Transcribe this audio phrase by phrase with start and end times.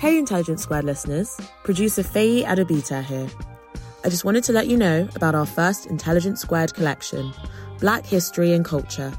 [0.00, 3.28] Hey, Intelligence Squared listeners, producer Faye Adobita here.
[4.02, 7.34] I just wanted to let you know about our first Intelligence Squared collection,
[7.80, 9.12] Black History and Culture.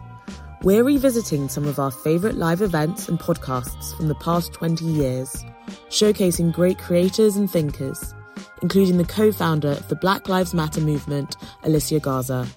[0.64, 5.46] We're revisiting some of our favourite live events and podcasts from the past 20 years,
[5.90, 8.16] showcasing great creators and thinkers,
[8.64, 12.48] including the co founder of the Black Lives Matter movement, Alicia Garza,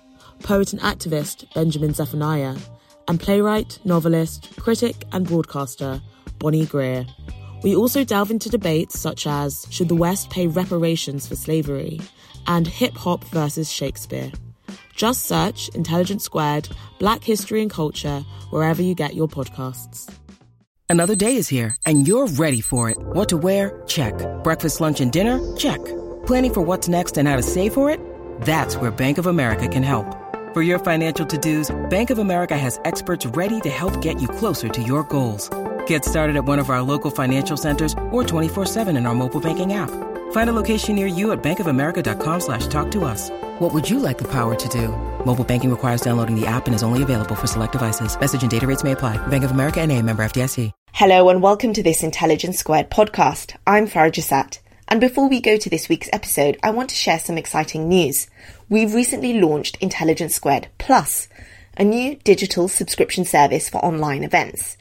[0.43, 2.57] poet and activist Benjamin Zephaniah,
[3.07, 6.01] and playwright, novelist, critic, and broadcaster
[6.39, 7.05] Bonnie Greer.
[7.65, 11.99] We also delve into debates such as should the West pay reparations for slavery
[12.47, 14.31] and hip hop versus Shakespeare.
[14.95, 20.13] Just search Intelligence Squared, Black History and Culture wherever you get your podcasts.
[20.91, 22.99] Another day is here and you're ready for it.
[23.01, 23.83] What to wear?
[23.87, 24.13] Check.
[24.45, 25.41] Breakfast, lunch, and dinner?
[25.57, 25.83] Check.
[26.27, 27.99] Planning for what's next and how to save for it?
[28.43, 30.07] That's where Bank of America can help.
[30.53, 34.69] For your financial to-dos, Bank of America has experts ready to help get you closer
[34.69, 35.49] to your goals.
[35.87, 39.73] Get started at one of our local financial centers or 24-7 in our mobile banking
[39.73, 39.91] app.
[40.33, 43.31] Find a location near you at bankofamerica.com slash talk to us.
[43.59, 44.89] What would you like the power to do?
[45.25, 48.19] Mobile banking requires downloading the app and is only available for select devices.
[48.19, 49.17] Message and data rates may apply.
[49.27, 50.71] Bank of America and a member FDIC.
[50.93, 53.57] Hello and welcome to this Intelligence Squared podcast.
[53.67, 54.59] I'm Farah.
[54.87, 58.29] And before we go to this week's episode, I want to share some exciting news.
[58.69, 61.27] We've recently launched Intelligence Squared Plus,
[61.77, 64.77] a new digital subscription service for online events.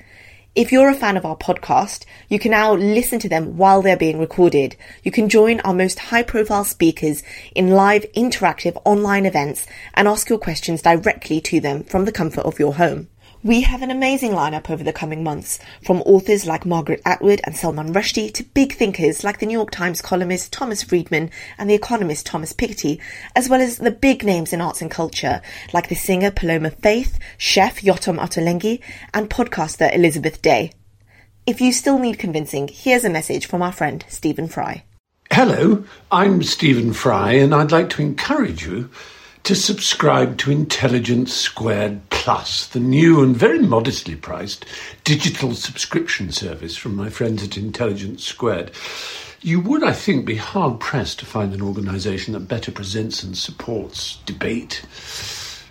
[0.55, 3.97] If you're a fan of our podcast, you can now listen to them while they're
[3.97, 4.75] being recorded.
[5.01, 7.23] You can join our most high profile speakers
[7.55, 12.41] in live interactive online events and ask your questions directly to them from the comfort
[12.41, 13.07] of your home.
[13.45, 17.57] We have an amazing lineup over the coming months, from authors like Margaret Atwood and
[17.57, 21.73] Salman Rushdie to big thinkers like the New York Times columnist Thomas Friedman and the
[21.73, 23.01] economist Thomas Piketty,
[23.35, 25.41] as well as the big names in arts and culture
[25.73, 28.79] like the singer Paloma Faith, chef Yotam Ottolenghi,
[29.13, 30.71] and podcaster Elizabeth Day.
[31.45, 34.85] If you still need convincing, here's a message from our friend Stephen Fry.
[35.33, 38.89] Hello, I'm Stephen Fry, and I'd like to encourage you
[39.43, 44.65] to subscribe to Intelligence Squared Plus, the new and very modestly priced
[45.03, 48.71] digital subscription service from my friends at Intelligence Squared.
[49.41, 53.37] You would, I think, be hard pressed to find an organisation that better presents and
[53.37, 54.85] supports debate,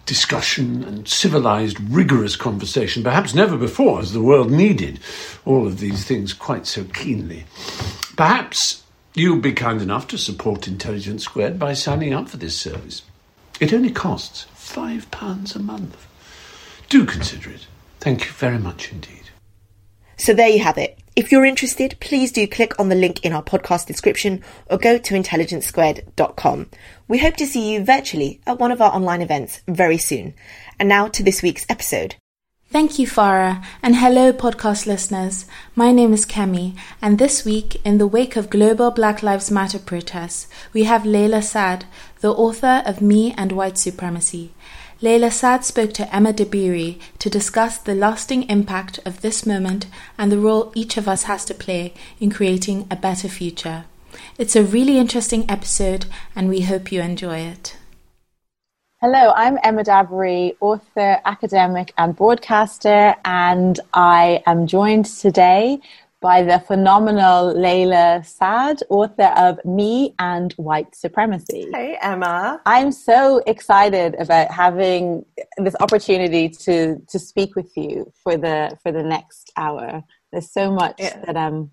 [0.04, 3.02] discussion, and civilised, rigorous conversation.
[3.02, 5.00] Perhaps never before has the world needed
[5.46, 7.46] all of these things quite so keenly.
[8.18, 8.82] Perhaps
[9.14, 13.00] you'll be kind enough to support Intelligence Squared by signing up for this service.
[13.60, 16.06] It only costs £5 a month.
[16.88, 17.66] Do consider it.
[18.00, 19.30] Thank you very much indeed.
[20.16, 20.98] So there you have it.
[21.14, 24.96] If you're interested, please do click on the link in our podcast description or go
[24.96, 26.70] to intelligencesquared.com.
[27.06, 30.34] We hope to see you virtually at one of our online events very soon.
[30.78, 32.16] And now to this week's episode.
[32.72, 35.44] Thank you, Farah, and hello, podcast listeners.
[35.76, 39.78] My name is Kemi, and this week, in the wake of global Black Lives Matter
[39.78, 41.84] protests, we have Layla Saad,
[42.22, 44.54] the author of Me and White Supremacy.
[45.02, 49.84] Layla Saad spoke to Emma Dabiri to discuss the lasting impact of this moment
[50.16, 53.84] and the role each of us has to play in creating a better future.
[54.38, 57.76] It's a really interesting episode, and we hope you enjoy it.
[59.04, 65.80] Hello, I'm Emma Dabiri, author, academic, and broadcaster, and I am joined today
[66.20, 71.66] by the phenomenal Layla Saad, author of Me and White Supremacy.
[71.72, 72.60] Hey, Emma.
[72.64, 75.26] I'm so excited about having
[75.56, 80.04] this opportunity to to speak with you for the for the next hour.
[80.30, 81.18] There's so much yeah.
[81.24, 81.72] that um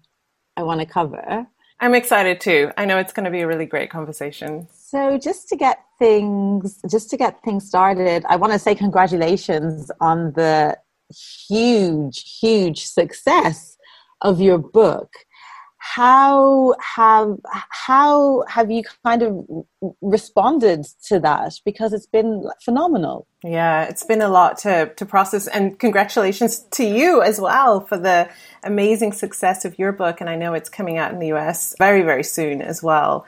[0.57, 1.45] I want to cover.
[1.79, 2.71] I'm excited too.
[2.75, 4.67] I know it's going to be a really great conversation.
[4.91, 9.91] So just to get things just to get things started, I want to say congratulations
[10.01, 10.79] on the
[11.47, 13.77] huge huge success
[14.21, 15.13] of your book
[15.81, 19.45] how have how have you kind of
[20.01, 21.53] responded to that?
[21.63, 23.25] Because it's been phenomenal.
[23.45, 25.47] Yeah it's been a lot to to process.
[25.47, 28.29] And congratulations to you as well for the
[28.61, 30.19] amazing success of your book.
[30.19, 33.25] And i know it's coming out in the us very very soon as well.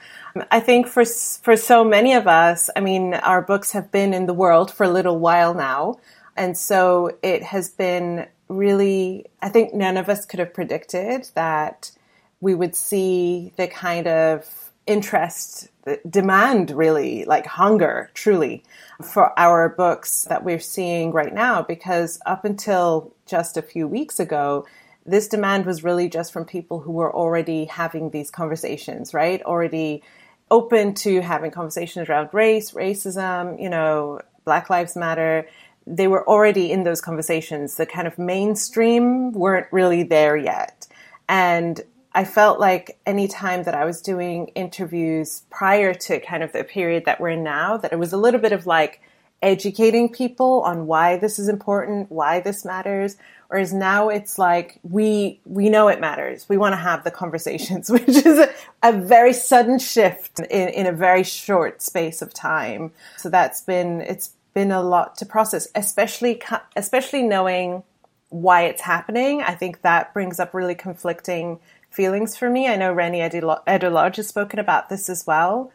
[0.52, 4.26] I think for for so many of us i mean our books have been in
[4.26, 6.00] the world for a little while now.
[6.36, 11.92] And so it has been really i think none of us could have predicted that
[12.42, 15.70] we would see the kind of interest,
[16.10, 18.64] demand really, like hunger truly
[19.02, 21.62] for our books that we're seeing right now.
[21.62, 24.66] Because up until just a few weeks ago,
[25.06, 29.42] this demand was really just from people who were already having these conversations, right?
[29.44, 30.04] Already
[30.50, 35.48] open to having conversations around race, racism, you know, Black Lives Matter.
[35.88, 37.76] They were already in those conversations.
[37.76, 40.88] The kind of mainstream weren't really there yet.
[41.30, 41.82] And
[42.14, 46.64] I felt like any time that I was doing interviews prior to kind of the
[46.64, 49.02] period that we're in now, that it was a little bit of like
[49.42, 53.18] educating people on why this is important, why this matters.
[53.48, 56.48] Whereas now it's like we we know it matters.
[56.48, 58.50] We want to have the conversations, which is a,
[58.84, 62.92] a very sudden shift in, in a very short space of time.
[63.18, 66.42] So that's been it's been a lot to process, especially
[66.76, 67.84] especially knowing
[68.30, 69.42] why it's happening.
[69.42, 71.60] I think that brings up really conflicting
[71.92, 72.68] feelings for me.
[72.68, 75.72] I know Reni Eddo-Lodge has spoken about this as well.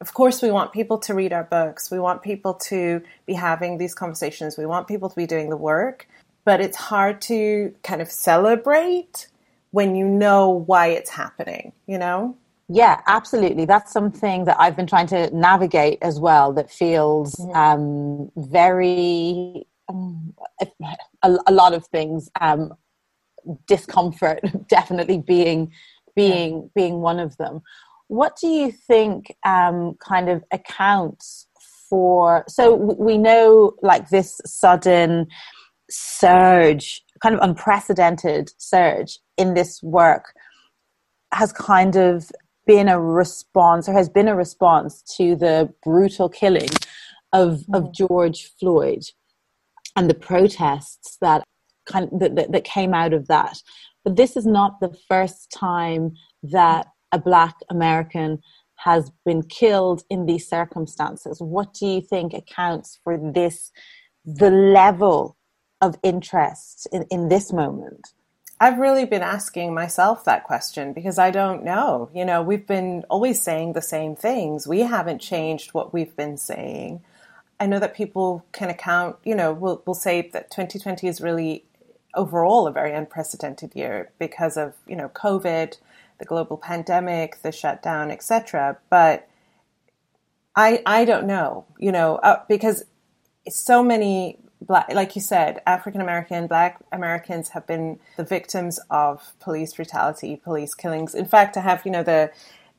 [0.00, 1.90] Of course, we want people to read our books.
[1.90, 4.56] We want people to be having these conversations.
[4.56, 6.08] We want people to be doing the work.
[6.44, 9.28] But it's hard to kind of celebrate
[9.70, 12.36] when you know why it's happening, you know?
[12.68, 13.64] Yeah, absolutely.
[13.64, 17.56] That's something that I've been trying to navigate as well that feels mm-hmm.
[17.56, 20.34] um, very, um,
[21.22, 22.74] a, a, lot of things um,
[23.66, 25.72] discomfort definitely being
[26.14, 26.68] being yeah.
[26.74, 27.60] being one of them
[28.08, 31.46] what do you think um, kind of accounts
[31.88, 35.26] for so we know like this sudden
[35.90, 40.34] surge kind of unprecedented surge in this work
[41.32, 42.30] has kind of
[42.66, 46.68] been a response or has been a response to the brutal killing
[47.32, 47.76] of mm.
[47.76, 49.02] of George Floyd
[49.96, 51.42] and the protests that
[51.88, 53.62] kind of, that, that came out of that.
[54.04, 56.14] But this is not the first time
[56.44, 58.40] that a Black American
[58.76, 61.40] has been killed in these circumstances.
[61.40, 63.72] What do you think accounts for this,
[64.24, 65.36] the level
[65.80, 68.12] of interest in, in this moment?
[68.60, 72.10] I've really been asking myself that question because I don't know.
[72.12, 74.66] You know, we've been always saying the same things.
[74.66, 77.02] We haven't changed what we've been saying.
[77.60, 81.64] I know that people can account, you know, will will say that 2020 is really
[82.18, 85.78] overall a very unprecedented year because of you know COVID,
[86.18, 88.78] the global pandemic, the shutdown, etc.
[88.90, 89.28] But
[90.54, 92.84] I I don't know, you know, uh, because
[93.48, 99.32] so many black, like you said, African American, Black Americans have been the victims of
[99.40, 101.14] police brutality, police killings.
[101.14, 102.30] In fact, I have you know the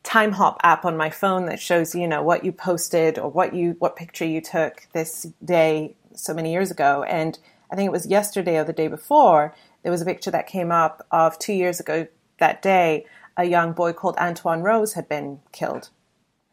[0.03, 3.75] Timehop app on my phone that shows you know what you posted or what you
[3.79, 7.39] what picture you took this day so many years ago and
[7.71, 10.71] I think it was yesterday or the day before, there was a picture that came
[10.71, 12.07] up of two years ago
[12.39, 13.05] that day,
[13.37, 15.89] a young boy called Antwon Rose had been killed.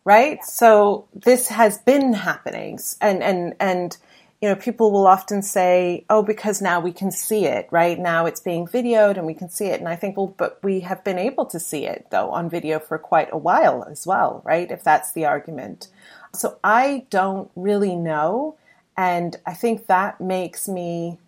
[0.05, 0.39] Right?
[0.41, 0.45] Yeah.
[0.45, 2.79] So this has been happening.
[3.01, 3.97] And, and, and,
[4.41, 7.99] you know, people will often say, oh, because now we can see it, right?
[7.99, 9.81] Now it's being videoed and we can see it.
[9.81, 12.79] And I think, well, but we have been able to see it, though, on video
[12.79, 14.71] for quite a while as well, right?
[14.71, 15.89] If that's the argument.
[16.35, 18.59] So I don't really know
[18.97, 21.19] and I think that makes me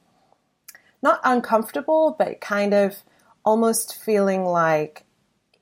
[1.02, 2.96] not uncomfortable, but kind of
[3.44, 5.04] almost feeling like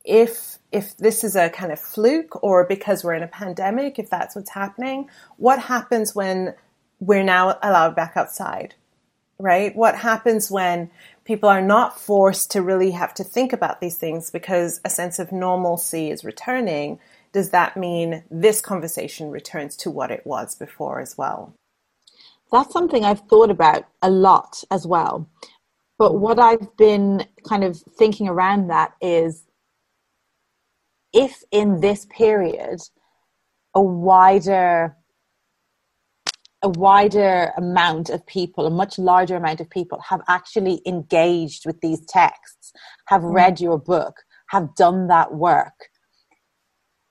[0.05, 4.09] if if this is a kind of fluke or because we're in a pandemic, if
[4.09, 6.55] that's what's happening, what happens when
[7.01, 8.75] we're now allowed back outside?
[9.39, 9.75] Right?
[9.77, 10.91] What happens when
[11.25, 15.19] people are not forced to really have to think about these things because a sense
[15.19, 16.99] of normalcy is returning?
[17.33, 21.53] Does that mean this conversation returns to what it was before as well?
[22.53, 25.29] That's something I've thought about a lot as well.
[25.99, 29.45] But what I've been kind of thinking around that is
[31.13, 32.81] if in this period
[33.75, 34.97] a wider
[36.63, 41.81] a wider amount of people, a much larger amount of people have actually engaged with
[41.81, 42.73] these texts,
[43.07, 43.33] have mm.
[43.33, 44.17] read your book,
[44.49, 45.91] have done that work,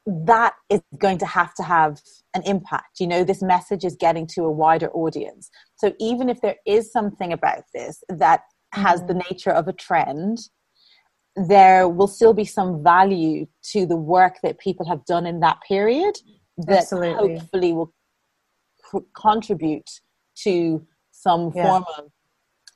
[0.05, 2.01] that is going to have to have
[2.35, 2.99] an impact.
[2.99, 5.49] You know, this message is getting to a wider audience.
[5.77, 8.41] So even if there is something about this that
[8.73, 9.07] has mm-hmm.
[9.07, 10.37] the nature of a trend,
[11.35, 15.57] there will still be some value to the work that people have done in that
[15.67, 16.15] period
[16.57, 17.37] that Absolutely.
[17.37, 17.93] hopefully will
[19.19, 19.89] contribute
[20.35, 21.63] to some yeah.
[21.63, 22.11] form of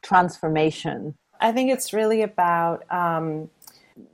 [0.02, 1.16] transformation.
[1.42, 3.50] I think it's really about um,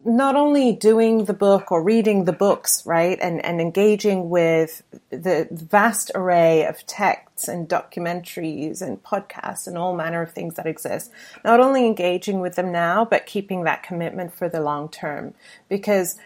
[0.03, 5.47] not only doing the book or reading the books, right, and, and engaging with the
[5.51, 11.11] vast array of texts and documentaries and podcasts and all manner of things that exist,
[11.43, 15.33] not only engaging with them now, but keeping that commitment for the long term.
[15.69, 16.17] Because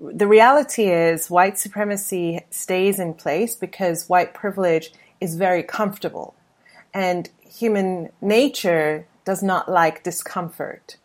[0.00, 6.34] the reality is white supremacy stays in place because white privilege is very comfortable.
[6.92, 10.96] And human nature does not like discomfort.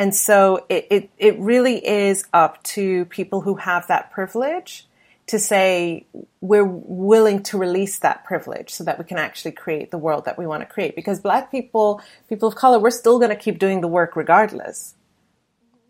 [0.00, 4.86] And so it, it, it really is up to people who have that privilege
[5.26, 6.06] to say
[6.40, 10.38] we're willing to release that privilege so that we can actually create the world that
[10.38, 10.96] we want to create.
[10.96, 14.94] Because black people, people of color, we're still going to keep doing the work regardless.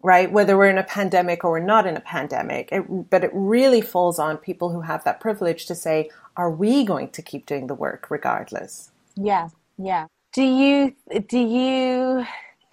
[0.03, 0.31] right?
[0.33, 2.71] Whether we're in a pandemic or we're not in a pandemic.
[2.73, 6.85] It, but it really falls on people who have that privilege to say, are we
[6.85, 8.91] going to keep doing the work regardless?
[9.17, 10.07] Yeah, yeah.
[10.33, 10.95] Do you
[11.27, 12.25] do you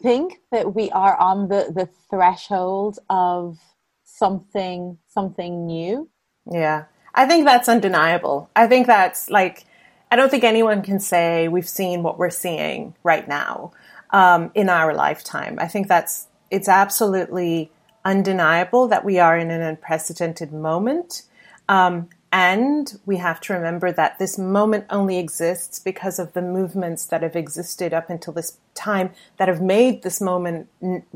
[0.01, 3.57] think that we are on the, the threshold of
[4.03, 6.09] something something new?
[6.49, 6.85] Yeah.
[7.13, 8.49] I think that's undeniable.
[8.55, 9.65] I think that's like
[10.11, 13.71] I don't think anyone can say we've seen what we're seeing right now
[14.11, 15.57] um, in our lifetime.
[15.59, 17.71] I think that's it's absolutely
[18.05, 21.23] undeniable that we are in an unprecedented moment.
[21.67, 27.05] Um, and we have to remember that this moment only exists because of the movements
[27.05, 30.67] that have existed up until this time that have made this moment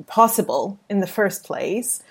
[0.08, 2.02] possible in the first place.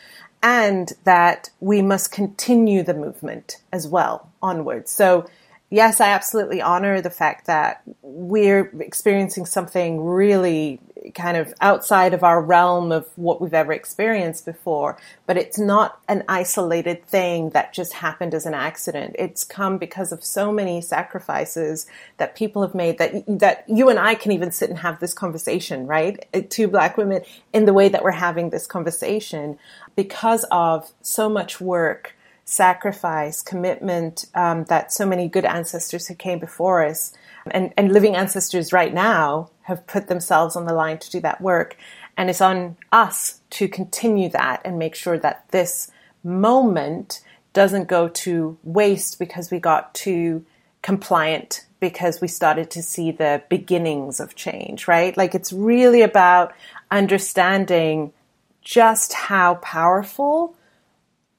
[0.42, 4.90] And that we must continue the movement as well onwards.
[4.90, 5.26] So
[5.70, 10.80] yes, I absolutely honor the fact that we're experiencing something really
[11.14, 16.00] kind of outside of our realm of what we've ever experienced before, but it's not
[16.08, 19.16] an isolated thing that just happened as an accident.
[19.18, 21.86] It's come because of so many sacrifices
[22.18, 25.14] that people have made that that you and I can even sit and have this
[25.14, 26.26] conversation, right?
[26.50, 27.22] Two black women
[27.52, 29.58] in the way that we're having this conversation
[29.96, 32.14] because of so much work
[32.50, 37.12] sacrifice, commitment um, that so many good ancestors who came before us
[37.49, 41.40] and, and living ancestors right now have put themselves on the line to do that
[41.40, 41.76] work.
[42.16, 45.92] And it's on us to continue that and make sure that this
[46.25, 50.45] moment doesn't go to waste because we got too
[50.83, 55.16] compliant because we started to see the beginnings of change, right?
[55.16, 56.52] Like it's really about
[56.90, 58.12] understanding
[58.61, 60.57] just how powerful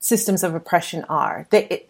[0.01, 1.47] systems of oppression are.
[1.51, 1.89] They, it,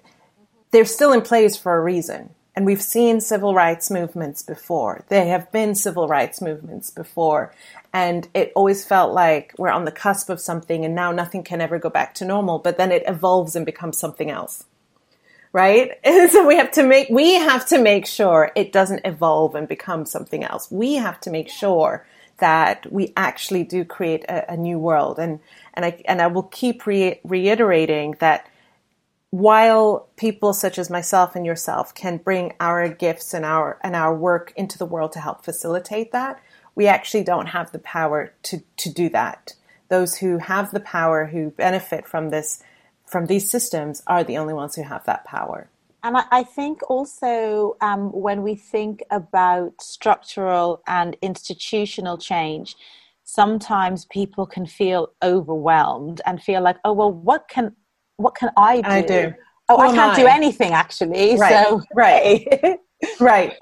[0.69, 2.35] they're still in place for a reason.
[2.53, 5.05] And we've seen civil rights movements before.
[5.07, 7.53] There have been civil rights movements before.
[7.93, 11.61] And it always felt like we're on the cusp of something and now nothing can
[11.61, 14.65] ever go back to normal, but then it evolves and becomes something else.
[15.53, 15.91] Right?
[16.03, 19.67] And so we have to make, we have to make sure it doesn't evolve and
[19.67, 20.69] become something else.
[20.69, 22.05] We have to make sure
[22.41, 25.17] that we actually do create a, a new world.
[25.17, 25.39] And,
[25.73, 28.47] and I, and I will keep re- reiterating that
[29.29, 34.13] while people such as myself and yourself can bring our gifts and our, and our
[34.13, 36.41] work into the world to help facilitate that,
[36.75, 39.53] we actually don't have the power to, to do that.
[39.87, 42.61] Those who have the power, who benefit from this,
[43.05, 45.69] from these systems, are the only ones who have that power.
[46.03, 52.75] And I, I think also um, when we think about structural and institutional change,
[53.23, 57.75] sometimes people can feel overwhelmed and feel like, oh well, what can
[58.17, 58.89] what can I do?
[58.89, 59.33] I do.
[59.69, 60.21] Oh, Who I can't I?
[60.21, 61.37] do anything actually.
[61.37, 61.51] Right.
[61.69, 62.79] So right,
[63.19, 63.53] right.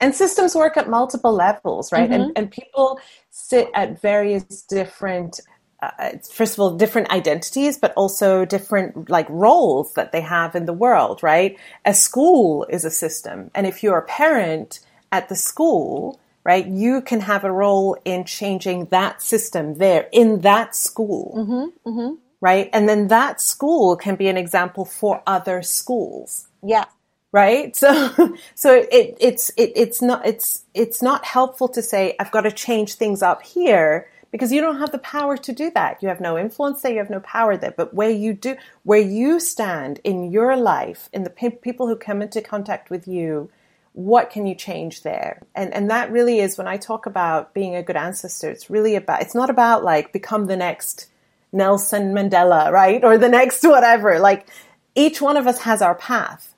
[0.00, 2.10] And systems work at multiple levels, right?
[2.10, 2.22] Mm-hmm.
[2.22, 5.40] And and people sit at various different
[5.82, 10.66] uh, first of all different identities but also different like roles that they have in
[10.66, 11.58] the world right?
[11.84, 14.80] A school is a system and if you're a parent
[15.12, 20.40] at the school right you can have a role in changing that system there in
[20.40, 21.34] that school.
[21.36, 22.14] Mm-hmm, mm-hmm.
[22.40, 22.68] right?
[22.72, 26.48] And then that school can be an example for other schools.
[26.62, 26.84] Yeah.
[27.32, 27.76] Right?
[27.76, 32.42] So so it it's it, it's not it's it's not helpful to say i've got
[32.42, 36.02] to change things up here because you don't have the power to do that.
[36.02, 37.74] You have no influence there, you have no power there.
[37.76, 41.96] But where you do, where you stand in your life, in the pe- people who
[41.96, 43.50] come into contact with you,
[43.92, 45.42] what can you change there?
[45.54, 48.50] And and that really is when I talk about being a good ancestor.
[48.50, 49.22] It's really about.
[49.22, 51.08] It's not about like become the next
[51.52, 54.20] Nelson Mandela, right, or the next whatever.
[54.20, 54.48] Like
[54.94, 56.54] each one of us has our path.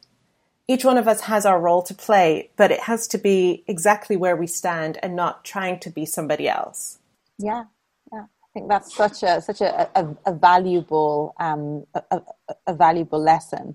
[0.69, 4.17] Each one of us has our role to play, but it has to be exactly
[4.17, 6.99] where we stand and not trying to be somebody else.
[7.43, 7.65] Yeah,
[8.13, 8.23] yeah.
[8.23, 12.21] I think that's such a such a, a, a valuable um, a,
[12.67, 13.75] a, valuable lesson.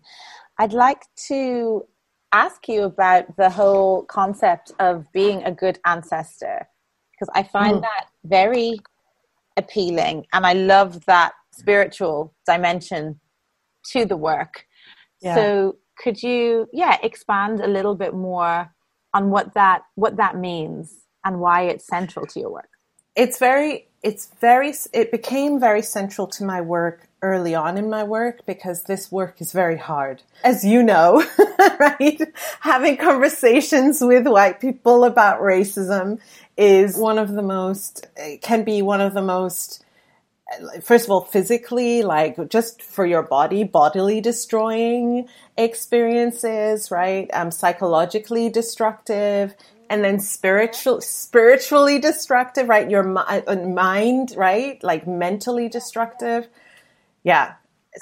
[0.60, 1.86] I'd like to
[2.32, 6.68] ask you about the whole concept of being a good ancestor
[7.12, 7.82] because I find mm.
[7.82, 8.80] that very
[9.58, 13.20] appealing, and I love that spiritual dimension
[13.94, 14.66] to the work.
[15.22, 15.36] Yeah.
[15.36, 18.72] So, could you, yeah, expand a little bit more
[19.14, 22.70] on what that what that means and why it's central to your work?
[23.18, 28.04] It's very it's very it became very central to my work early on in my
[28.04, 30.22] work because this work is very hard.
[30.44, 31.26] As you know
[31.80, 32.22] right?
[32.62, 36.20] Having conversations with white people about racism
[36.56, 38.06] is one of the most
[38.42, 39.84] can be one of the most
[40.82, 47.30] first of all physically like just for your body bodily destroying experiences right?
[47.34, 49.56] Um, psychologically destructive
[49.90, 56.48] and then spiritual spiritually destructive right your uh, uh, mind right like mentally destructive
[57.24, 57.54] yeah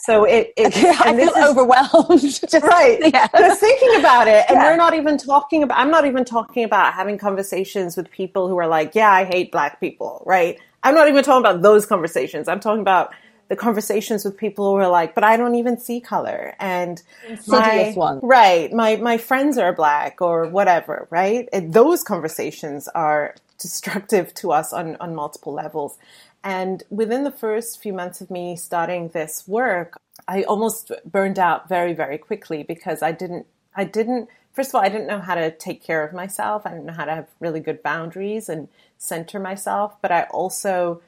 [0.02, 2.22] so it, it I feel is, overwhelmed.
[2.22, 3.00] Just, right.
[3.02, 3.28] Yeah.
[3.38, 4.46] Just thinking about it.
[4.50, 4.70] And yeah.
[4.70, 8.58] we're not even talking about, I'm not even talking about having conversations with people who
[8.58, 10.24] are like, yeah, I hate black people.
[10.26, 10.60] Right.
[10.84, 12.48] I'm not even talking about those conversations.
[12.48, 13.14] I'm talking about
[13.48, 16.56] the conversations with people who are like, but I don't even see color.
[16.60, 17.02] And
[17.48, 18.74] my, right.
[18.74, 21.08] My, my friends are black or whatever.
[21.12, 21.48] Right.
[21.54, 25.98] And those conversations are destructive to us on, on multiple levels.
[26.44, 31.70] And within the first few months of me starting this work, I almost burned out
[31.70, 35.36] very, very quickly because I didn't, I didn't, first of all, I didn't know how
[35.36, 36.64] to take care of myself.
[36.66, 40.02] I didn't know how to have really good boundaries and center myself.
[40.02, 41.02] But I also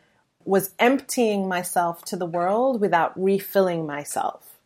[0.47, 4.57] was emptying myself to the world without refilling myself.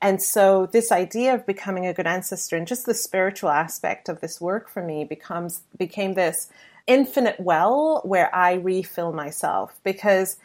[0.00, 4.20] And so this idea of becoming a good ancestor and just the spiritual aspect of
[4.20, 6.48] this work for me becomes became this
[6.86, 10.38] infinite well where I refill myself because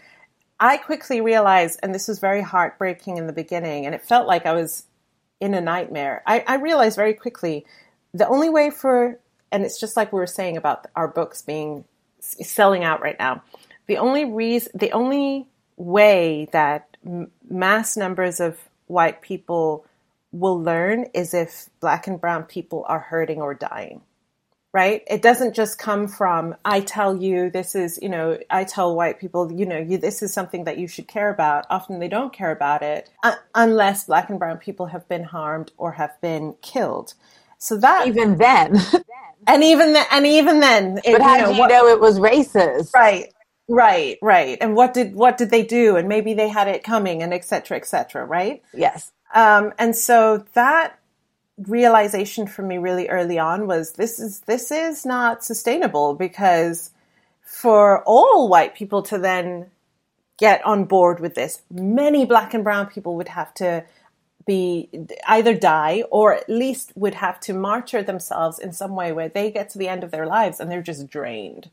[0.60, 4.46] I quickly realized, and this was very heartbreaking in the beginning, and it felt like
[4.46, 4.84] I was
[5.39, 6.22] in a nightmare.
[6.25, 7.65] I, I realized very quickly
[8.13, 9.20] the only way for,
[9.51, 11.86] and it's just like we were saying about our books being
[12.20, 13.41] selling out right now.
[13.88, 19.86] The only reason, the only way that m- mass numbers of white people
[20.32, 24.01] will learn is if black and brown people are hurting or dying
[24.75, 25.04] right?
[25.08, 29.22] It doesn't just come from, I tell you this is, you know, I tell white
[29.22, 31.65] people, you know, you, this is something that you should care about.
[31.70, 35.72] Often they don't care about it uh, unless black and brown people have been harmed
[35.77, 37.13] or have been killed.
[37.58, 38.75] So that even then,
[39.48, 41.88] and even then, and even then, it, but how you know, do you what, know
[41.88, 42.94] it was racist?
[42.94, 43.34] Right.
[43.67, 44.57] Right, right.
[44.62, 45.95] And what did what did they do?
[45.95, 48.25] And maybe they had it coming, and et cetera, et cetera.
[48.25, 48.62] Right.
[48.74, 49.12] Yes.
[49.34, 51.00] Um, and so that
[51.57, 56.91] realization for me really early on was this is this is not sustainable because
[57.41, 59.72] for all white people to then
[60.38, 63.84] get on board with this, many black and brown people would have to
[64.45, 64.89] be
[65.27, 69.49] either die or at least would have to martyr themselves in some way where they
[69.49, 71.69] get to the end of their lives and they're just drained,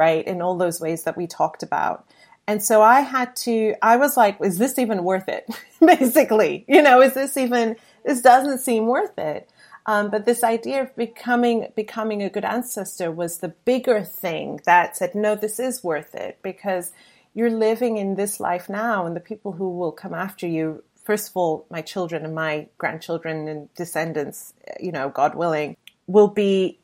[0.00, 0.26] right?
[0.26, 2.06] In all those ways that we talked about.
[2.46, 5.46] And so I had to, I was like, is this even worth it?
[5.80, 9.50] Basically, you know, is this even, this doesn't seem worth it.
[9.84, 14.96] Um, but this idea of becoming becoming a good ancestor was the bigger thing that
[14.96, 16.92] said, no, this is worth it because
[17.34, 21.28] you're living in this life now, and the people who will come after you, first
[21.28, 26.78] of all, my children and my grandchildren and descendants, you know, God willing, will be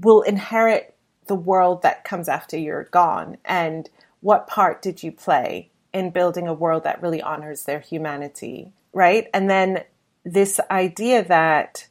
[0.00, 0.94] will inherit
[1.30, 3.36] the world that comes after you're gone.
[3.44, 3.88] And
[4.20, 9.28] what part did you play in building a world that really honors their humanity, right?
[9.32, 9.84] And then
[10.24, 11.86] this idea that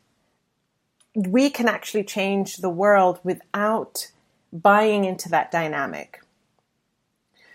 [1.15, 4.12] we can actually change the world without
[4.52, 6.19] buying into that dynamic.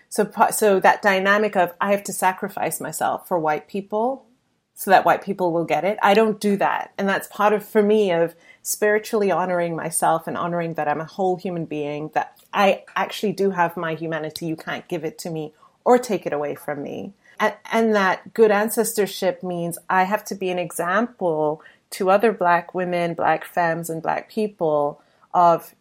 [0.09, 4.25] So, so that dynamic of I have to sacrifice myself for white people
[4.73, 5.99] so that white people will get it.
[6.01, 6.93] I don't do that.
[6.97, 11.05] And that's part of, for me, of spiritually honoring myself and honoring that I'm a
[11.05, 14.47] whole human being, that I actually do have my humanity.
[14.47, 17.13] You can't give it to me or take it away from me.
[17.39, 22.73] And, and that good ancestorship means I have to be an example to other black
[22.73, 24.99] women, black femmes, and black people
[25.31, 25.75] of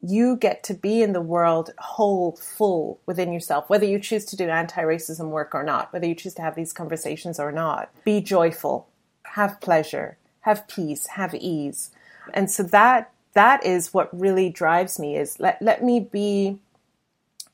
[0.00, 4.36] you get to be in the world whole, full within yourself, whether you choose to
[4.36, 7.88] do anti racism work or not, whether you choose to have these conversations or not.
[8.04, 8.88] Be joyful,
[9.22, 11.90] have pleasure, have peace, have ease.
[12.34, 16.58] And so that that is what really drives me is let, let me be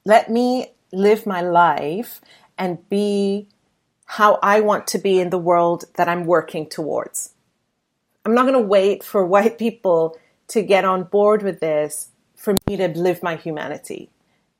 [0.05, 2.20] let me live my life
[2.57, 3.48] and be
[4.07, 7.35] how I want to be in the world that I'm working towards.
[8.24, 10.16] I'm not going to wait for white people
[10.48, 14.11] to get on board with this for me to live my humanity.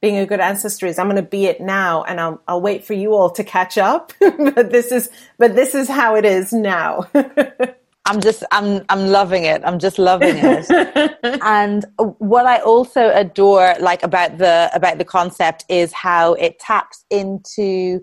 [0.01, 2.85] Being a good ancestor is I'm going to be it now and I'll, I'll wait
[2.85, 4.13] for you all to catch up.
[4.21, 7.09] but this is, but this is how it is now.
[8.07, 9.63] I'm just I'm I'm loving it.
[9.65, 11.19] I'm just loving it.
[11.43, 11.85] and
[12.19, 18.01] what I also adore like about the about the concept is how it taps into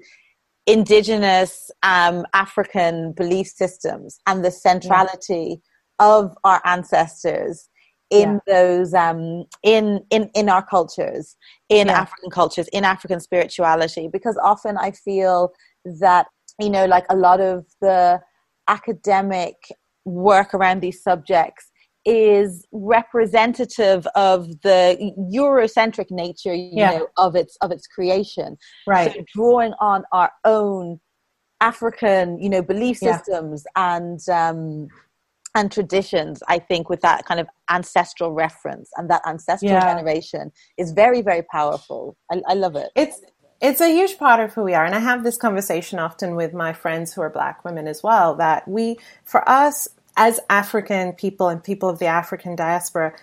[0.67, 5.61] indigenous um, African belief systems and the centrality
[5.99, 6.07] yeah.
[6.07, 7.69] of our ancestors
[8.09, 8.53] in yeah.
[8.53, 11.35] those um, in in in our cultures,
[11.69, 12.01] in yeah.
[12.01, 14.07] African cultures, in African spirituality.
[14.11, 15.53] Because often I feel
[15.99, 16.27] that
[16.59, 18.21] you know, like a lot of the
[18.67, 19.55] academic
[20.05, 21.71] work around these subjects
[22.05, 26.91] is representative of the Eurocentric nature, you yeah.
[26.91, 28.57] know, of its of its creation.
[28.85, 29.13] Right.
[29.13, 30.99] So drawing on our own
[31.61, 33.95] African, you know, belief systems yeah.
[33.95, 34.87] and um,
[35.55, 39.93] and traditions i think with that kind of ancestral reference and that ancestral Yeah.
[39.93, 43.21] generation is very very powerful i, I love it it's
[43.63, 44.85] it's a huge part of who we are.
[44.85, 48.35] And i have this conversation often with my friends who are black women as well
[48.35, 53.13] that we for us as african people and people of the african diaspora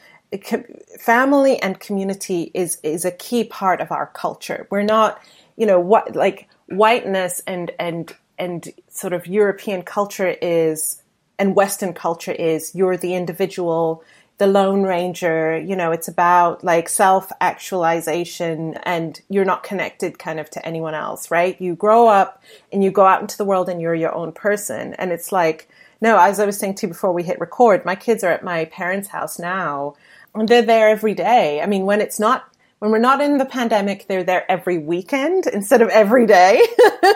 [0.98, 4.66] family and community is is a key part of our culture.
[4.70, 5.20] We're not
[5.56, 11.02] you know what like whiteness and and and sort of european culture is
[11.38, 14.04] and western culture is you're the individual
[14.40, 20.40] the lone ranger you know it's about like self actualization and you're not connected kind
[20.40, 21.60] of to anyone else right?
[21.60, 24.94] You grow up and you go out into the world and you're your own person.
[24.94, 25.68] And it's like
[26.00, 28.42] no as i was saying to you before we hit record my kids are at
[28.42, 29.94] my parents house now.
[30.34, 31.60] And they're there every day.
[31.60, 32.49] I mean when it's not
[32.80, 36.62] when we're not in the pandemic they're there every weekend instead of every day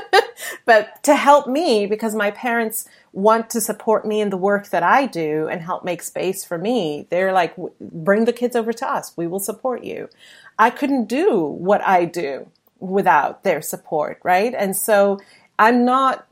[0.64, 4.82] but to help me because my parents want to support me in the work that
[4.82, 7.06] I do and help make space for me.
[7.10, 9.16] They're like, bring the kids over to us.
[9.16, 10.08] We will support you.
[10.58, 12.50] I couldn't do what I do
[12.80, 14.52] without their support, right?
[14.52, 15.20] And so
[15.58, 16.26] I'm not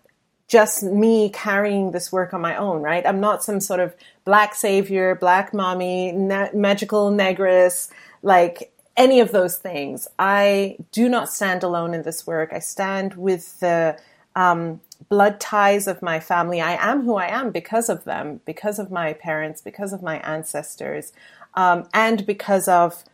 [0.49, 3.07] just me carrying this work on my own, right?
[3.07, 7.91] I'm not some sort of black savior, black mommy, na- magical negress,
[8.23, 10.09] like any of those things.
[10.19, 12.51] I do not stand alone in this work.
[12.53, 13.99] I stand with the
[14.35, 16.61] um, blood ties of my family.
[16.61, 20.19] I am who I am because of them, because of my parents, because of my
[20.21, 21.13] ancestors,
[21.55, 23.05] um, and because of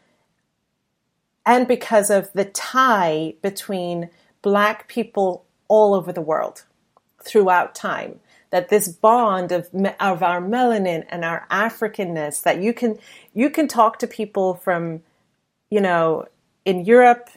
[1.46, 4.10] and because of the tie between
[4.42, 6.64] black people all over the world
[7.22, 9.68] throughout time that this bond of
[10.00, 12.98] of our melanin and our africanness that you can
[13.34, 15.02] you can talk to people from
[15.70, 16.26] you know
[16.64, 17.28] in Europe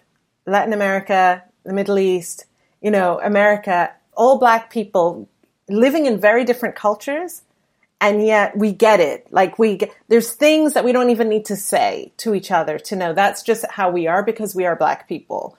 [0.45, 2.45] Latin America the Middle East
[2.81, 5.27] you know America all black people
[5.69, 7.43] living in very different cultures
[8.01, 9.27] and yet we get it.
[9.31, 12.79] Like we get, there's things that we don't even need to say to each other
[12.79, 15.55] to know that's just how we are because we are black people.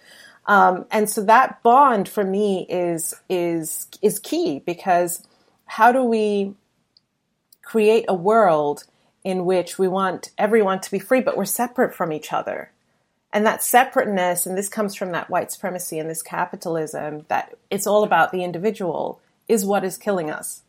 [0.46, 5.24] Um, and so that bond for me is is is key because
[5.66, 6.54] how do we
[7.62, 8.82] create a world
[9.24, 12.70] in which we want everyone to be free but we're separate from each other
[13.32, 17.86] and that separateness and this comes from that white supremacy and this capitalism that it's
[17.86, 20.62] all about the individual is what is killing us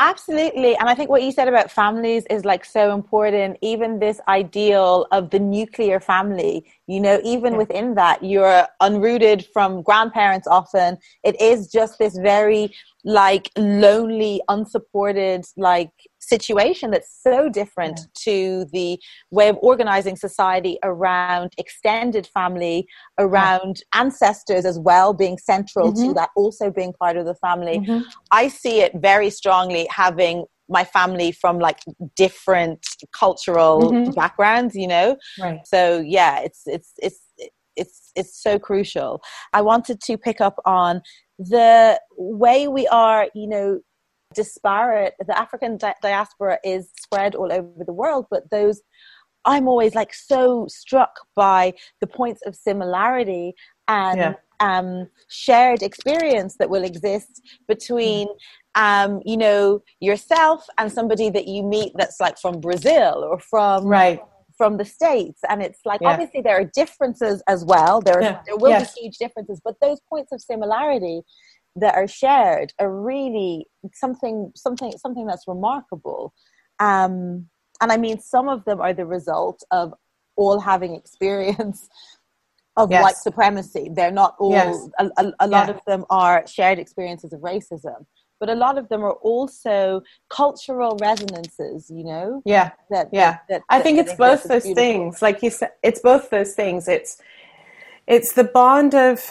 [0.00, 0.74] Absolutely.
[0.76, 3.58] And I think what you said about families is like so important.
[3.60, 9.80] Even this ideal of the nuclear family, you know, even within that, you're unrooted from
[9.82, 10.98] grandparents often.
[11.22, 12.74] It is just this very
[13.04, 18.98] like lonely, unsupported, like situation that's so different to the
[19.30, 26.12] way of organizing society around extended family, around ancestors as well being central to mm-hmm.
[26.14, 27.78] that, also being part of the family.
[27.78, 28.08] Mm-hmm.
[28.32, 31.80] I see it very strongly having my family from like
[32.16, 35.16] different cultural backgrounds, you know.
[35.38, 35.60] Right.
[35.66, 37.20] So yeah, it's it's it's
[37.76, 39.20] it's it's so crucial.
[39.52, 41.02] I wanted to pick up on
[41.38, 43.80] the way we are, you know,
[44.34, 45.14] disparate.
[45.26, 48.80] The African di- diaspora is spread all over the world, but those
[49.44, 53.54] I'm always like so struck by the points of similarity
[53.88, 54.34] and Yeah.
[54.60, 58.28] um, shared experience that will exist between
[58.74, 63.86] um, you know yourself and somebody that you meet that's like from Brazil or from
[63.86, 64.20] right
[64.56, 66.10] from the states and it's like Yeah.
[66.10, 68.42] obviously there are differences as well there, are, Yeah.
[68.46, 68.94] there will Yes.
[68.94, 71.22] be huge differences but those points of similarity
[71.76, 76.34] that are shared are really something something something that's remarkable
[76.78, 77.48] um
[77.80, 79.94] and i mean some of them are the result of
[80.36, 81.88] all having experience
[82.76, 83.02] of Yes.
[83.02, 84.88] white supremacy they're not all Yes.
[84.98, 88.04] a, a, a lot of them are shared experiences of racism
[88.40, 92.42] but a lot of them are also cultural resonances you know?
[92.44, 92.72] Yeah.
[92.90, 93.38] That yeah.
[93.48, 94.74] that, i that- think that it's both those beautiful.
[94.74, 95.22] things.
[95.22, 96.88] Like you said it's both those things.
[96.88, 97.20] It's
[98.06, 99.30] it's the bond of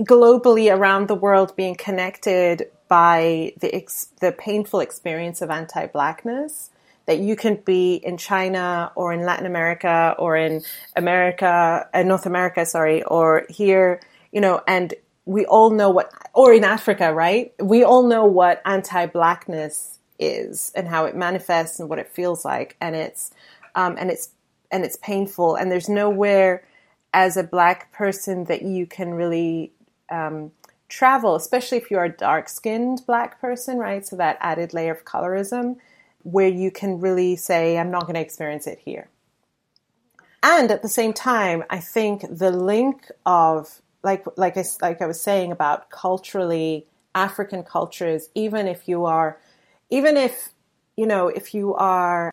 [0.00, 6.70] globally around the world being connected by the ex- the painful experience of anti-blackness
[7.06, 10.62] that you can be in China or in Latin America or in
[10.96, 14.00] America, uh, North America, sorry, or here,
[14.30, 17.52] you know, and we all know what, or in Africa, right?
[17.60, 22.76] We all know what anti-blackness is and how it manifests and what it feels like,
[22.80, 23.30] and it's,
[23.74, 24.30] um, and it's,
[24.70, 26.66] and it's painful, and there's nowhere
[27.14, 29.72] as a black person that you can really
[30.10, 30.50] um,
[30.88, 34.06] travel, especially if you're a dark-skinned black person, right?
[34.06, 35.76] So that added layer of colorism
[36.22, 39.08] where you can really say, I'm not going to experience it here.
[40.42, 45.06] And at the same time, I think the link of like like I, like I
[45.06, 49.38] was saying about culturally African cultures, even if you are,
[49.90, 50.52] even if
[50.96, 52.32] you know, if you are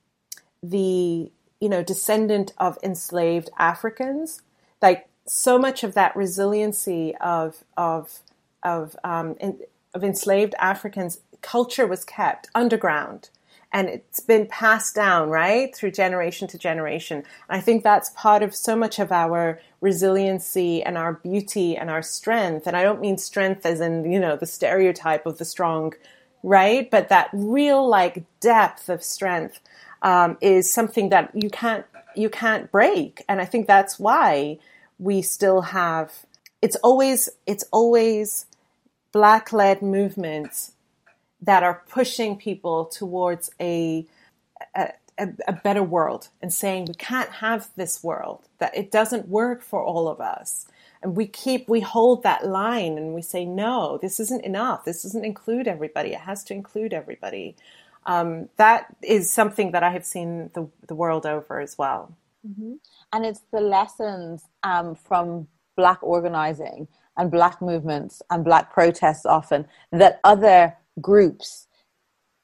[0.61, 4.41] the, you know, descendant of enslaved Africans,
[4.81, 8.19] like so much of that resiliency of, of,
[8.63, 9.59] of, um, in,
[9.93, 13.29] of enslaved Africans, culture was kept underground
[13.71, 17.17] and it's been passed down, right, through generation to generation.
[17.17, 21.89] And I think that's part of so much of our resiliency and our beauty and
[21.89, 22.67] our strength.
[22.67, 25.93] And I don't mean strength as in, you know, the stereotype of the strong,
[26.43, 26.89] right?
[26.89, 29.59] But that real like depth of strength
[30.01, 33.23] um, is something that you can't you can't break.
[33.29, 34.59] And I think that's why
[34.97, 36.25] we still have
[36.61, 38.45] it's always it's always
[39.11, 40.73] black led movements
[41.41, 44.05] that are pushing people towards a,
[44.75, 44.89] a,
[45.47, 49.83] a, better world and saying we can't have this world, that it doesn't work for
[49.83, 50.67] all of us.
[51.01, 54.85] And we keep, we hold that line and we say, no, this isn't enough.
[54.85, 56.13] This doesn't include everybody.
[56.13, 57.55] It has to include everybody.
[58.05, 62.15] Um, that is something that I have seen the, the world over as well.
[62.47, 62.73] Mm-hmm.
[63.13, 69.67] And it's the lessons um, from Black organizing and Black movements and Black protests often
[69.91, 71.67] that other groups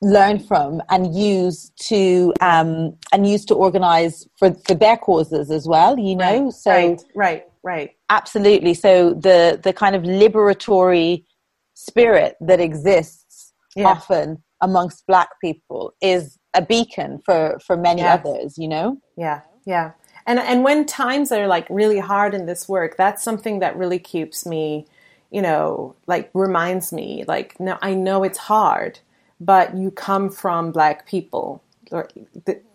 [0.06, 5.68] learn from and use to um, and use to organize for, for their causes as
[5.68, 6.46] well you know?
[6.46, 7.92] Right, so right right right.
[8.10, 8.76] Absolutely.
[8.76, 11.26] So the the kind of liberatory
[11.74, 13.86] spirit that exists yeah.
[13.86, 18.20] often amongst black people is a beacon for for many yes.
[18.20, 18.98] others you know?
[19.18, 19.92] Yeah yeah.
[20.28, 24.00] And and when times are like really hard in this work that's something that really
[24.00, 24.86] keeps me
[25.32, 29.00] you know, like reminds me, like, no, I know it's hard,
[29.40, 31.62] but you come from black people.
[31.92, 32.10] Or,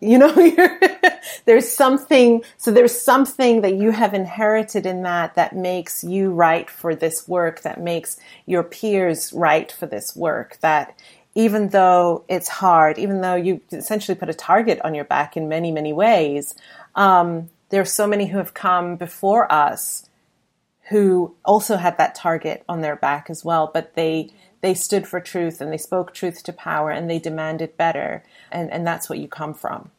[0.01, 0.33] you know,
[1.45, 6.71] there's something, so there's something that you have inherited in that that makes you right
[6.71, 10.97] for this work, that makes your peers right for this work, that
[11.35, 15.49] even though it's hard, even though you essentially put a target on your back in
[15.49, 16.55] many, many ways,
[16.95, 20.09] um, there are so many who have come before us
[20.91, 25.21] who also had that target on their back as well, but they they stood for
[25.21, 28.23] truth and they spoke truth to power and they demanded better.
[28.53, 29.91] And, and that's what you come from.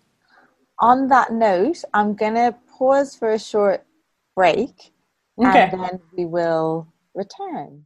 [0.77, 3.83] On that note, I'm going to pause for a short
[4.35, 4.91] break
[5.39, 5.69] okay.
[5.71, 7.85] and then we will return.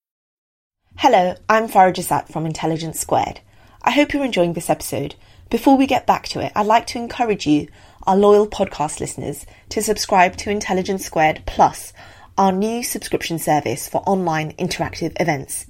[0.97, 3.39] Hello, I'm Farah Jasat from Intelligence Squared.
[3.81, 5.15] I hope you're enjoying this episode.
[5.49, 7.69] Before we get back to it, I'd like to encourage you,
[8.03, 11.91] our loyal podcast listeners, to subscribe to Intelligence Squared Plus,
[12.37, 15.65] our new subscription service for online interactive events.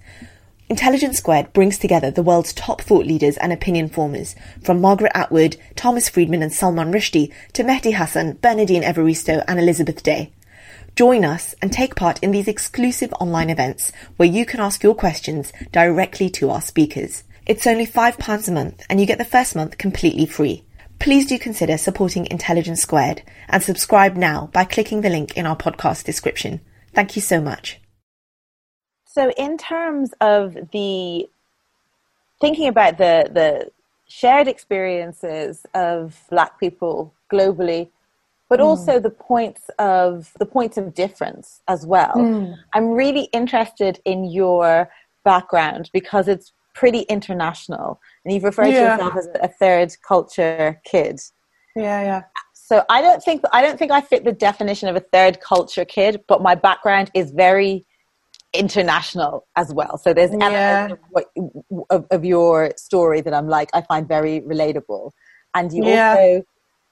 [0.68, 5.56] Intelligence Squared brings together the world's top thought leaders and opinion formers, from Margaret Atwood,
[5.78, 10.34] Thomas Friedman and Salman Rushdie to Mehdi Hasan, Bernardine Evaristo and Elizabeth Day.
[10.96, 14.96] Join us and take part in these exclusive online events where you can ask your
[14.96, 17.24] questions directly to our speakers.
[17.46, 20.66] It's only £5 a month and you get the first month completely free.
[21.00, 25.56] Please do consider supporting Intelligence Squared and subscribe now by clicking the link in our
[25.56, 26.62] podcast description.
[26.94, 27.80] Thank you so much.
[29.06, 31.28] So, in terms of the
[32.40, 33.72] thinking about the, the
[34.08, 37.90] shared experiences of Black people globally,
[38.52, 38.66] but mm.
[38.66, 42.14] also the points of the points of difference as well.
[42.16, 42.54] Mm.
[42.74, 44.90] I'm really interested in your
[45.24, 48.98] background because it's pretty international, and you've referred yeah.
[48.98, 51.22] to yourself as a third culture kid.
[51.78, 52.22] Yeah, yeah.
[52.54, 55.86] So I don't think I don't think I fit the definition of a third culture
[55.86, 57.86] kid, but my background is very
[58.52, 59.98] international as well.
[59.98, 60.88] So there's yeah.
[60.90, 61.00] elements of,
[61.70, 65.12] what, of, of, your story that I'm like I find very relatable,
[65.56, 66.10] and you yeah.
[66.10, 66.44] also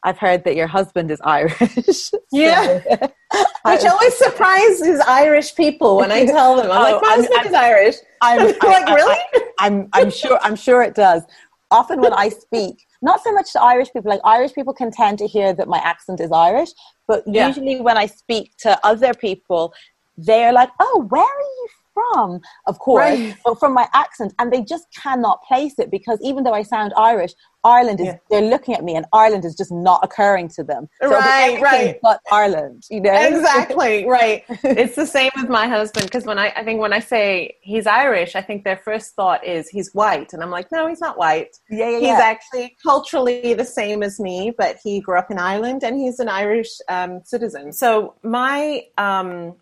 [0.04, 2.12] I've heard that your husband is Irish.
[2.32, 2.80] Yeah.
[3.66, 6.72] Which always surprises Irish people when I tell them.
[6.72, 7.96] I'm oh, like, my husband I'm, is Irish.
[8.22, 9.20] I'm, like, I, really?
[9.60, 11.24] I'm, I'm sure, I'm sure it does.
[11.72, 15.18] Often when I speak, not so much to Irish people, like Irish people can tend
[15.20, 16.70] to hear that my accent is Irish,
[17.08, 17.48] but yeah.
[17.48, 19.74] usually when I speak to other people,
[20.18, 21.68] they're like, oh, where are you
[22.00, 22.40] from?
[22.68, 23.36] Of course, right.
[23.44, 24.34] but from my accent.
[24.40, 27.34] And they just cannot place it because even though I sound Irish,
[27.64, 28.18] Ireland is, yeah.
[28.30, 30.88] they're looking at me and Ireland is just not occurring to them.
[31.02, 32.00] So right, right.
[32.02, 33.14] But Ireland, you know?
[33.14, 34.44] Exactly, right.
[34.64, 37.86] it's the same with my husband because when I, I think when I say he's
[37.86, 40.32] Irish, I think their first thought is he's white.
[40.32, 41.58] And I'm like, no, he's not white.
[41.70, 42.20] Yeah, yeah He's yeah.
[42.22, 46.30] actually culturally the same as me, but he grew up in Ireland and he's an
[46.30, 47.74] Irish um, citizen.
[47.74, 49.56] So my, um,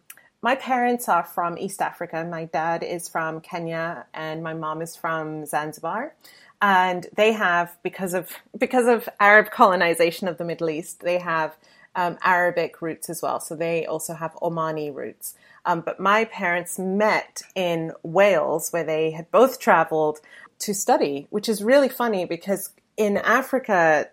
[0.47, 2.23] my parents are from East Africa.
[2.23, 6.13] My dad is from Kenya and my mom is from Zanzibar
[6.61, 11.57] and they have because of because of Arab colonization of the Middle East, they have
[11.97, 13.41] um, Arabic roots as well.
[13.41, 15.35] So they also have Omani roots.
[15.65, 20.21] Um, but my parents met in Wales, where they had both traveled
[20.59, 24.07] to study, which is really funny because in Africa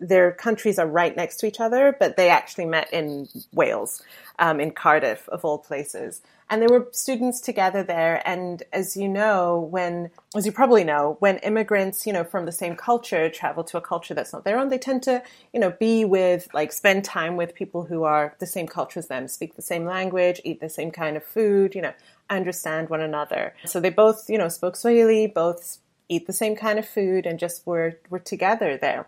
[0.00, 4.02] their countries are right next to each other, but they actually met in Wales,
[4.38, 6.22] um, in Cardiff, of all places.
[6.48, 8.26] And there were students together there.
[8.26, 12.50] And as you know, when, as you probably know, when immigrants, you know, from the
[12.50, 15.70] same culture travel to a culture that's not their own, they tend to, you know,
[15.78, 19.54] be with, like, spend time with people who are the same culture as them, speak
[19.54, 21.92] the same language, eat the same kind of food, you know,
[22.28, 23.54] understand one another.
[23.66, 27.38] So they both, you know, spoke Swahili, both eat the same kind of food, and
[27.38, 29.06] just were, were together there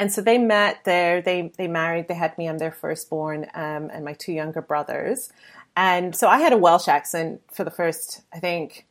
[0.00, 1.20] and so they met there.
[1.20, 2.08] They they married.
[2.08, 2.48] They had me.
[2.48, 5.30] I'm their firstborn, um, and my two younger brothers.
[5.76, 8.86] And so I had a Welsh accent for the first, I think,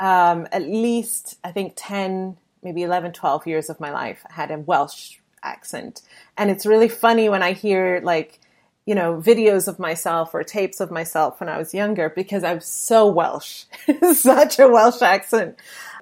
[0.00, 4.24] um, at least I think ten, maybe 11, 12 years of my life.
[4.30, 6.00] I had a Welsh accent,
[6.38, 8.40] and it's really funny when I hear like
[8.86, 12.60] you know videos of myself or tapes of myself when I was younger because I'm
[12.60, 13.64] so Welsh,
[14.14, 15.58] such a Welsh accent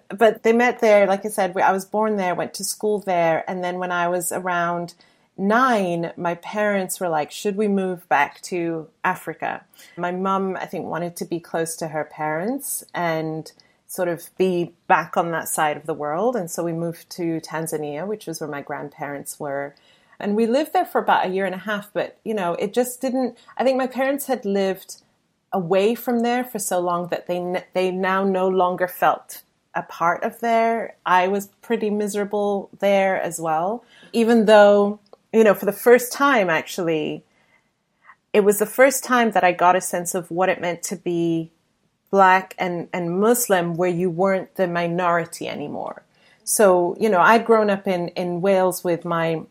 [0.08, 1.06] but they met there.
[1.06, 4.08] Like I said, I was born there, went to school there, and then when I
[4.08, 4.94] was around
[5.36, 9.64] nine, my parents were like, "Should we move back to Africa?"
[9.96, 13.50] My mum, I think, wanted to be close to her parents and
[13.86, 17.40] sort of be back on that side of the world, and so we moved to
[17.40, 19.74] Tanzania, which was where my grandparents were.
[20.18, 22.72] And we lived there for about a year and a half, but you know, it
[22.72, 23.36] just didn't.
[23.56, 25.02] I think my parents had lived
[25.52, 29.43] away from there for so long that they they now no longer felt
[29.74, 30.96] a part of there.
[31.04, 33.84] I was pretty miserable there as well.
[34.12, 35.00] Even though,
[35.32, 37.24] you know, for the first time, actually,
[38.32, 40.96] it was the first time that I got a sense of what it meant to
[40.96, 41.50] be
[42.10, 46.02] black and, and Muslim where you weren't the minority anymore.
[46.44, 49.42] So, you know, I'd grown up in, in Wales with my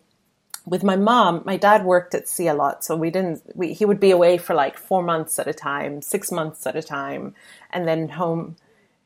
[0.65, 3.41] with my mom, my dad worked at sea a lot, so we didn't.
[3.53, 6.75] We, he would be away for like four months at a time, six months at
[6.75, 7.35] a time,
[7.71, 8.55] and then home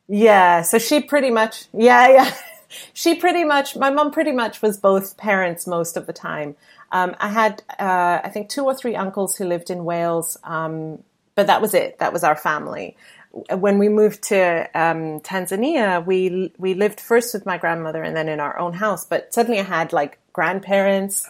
[0.08, 2.34] yeah, so she pretty much, yeah, yeah.
[2.94, 6.56] she pretty much, my mom pretty much was both parents most of the time.
[6.92, 11.04] Um, I had, uh, I think, two or three uncles who lived in Wales, um,
[11.36, 12.00] but that was it.
[12.00, 12.96] That was our family.
[13.52, 18.30] When we moved to um, Tanzania, we we lived first with my grandmother and then
[18.30, 19.06] in our own house.
[19.06, 21.28] But suddenly, I had like grandparents,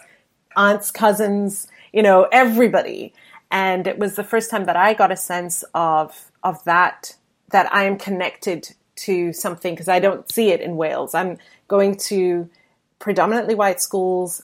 [0.56, 3.12] aunts, cousins, you know, everybody,
[3.50, 7.16] and it was the first time that I got a sense of of that
[7.50, 11.14] that I am connected to something because I don't see it in Wales.
[11.14, 12.48] I'm going to
[12.98, 14.42] predominantly white schools,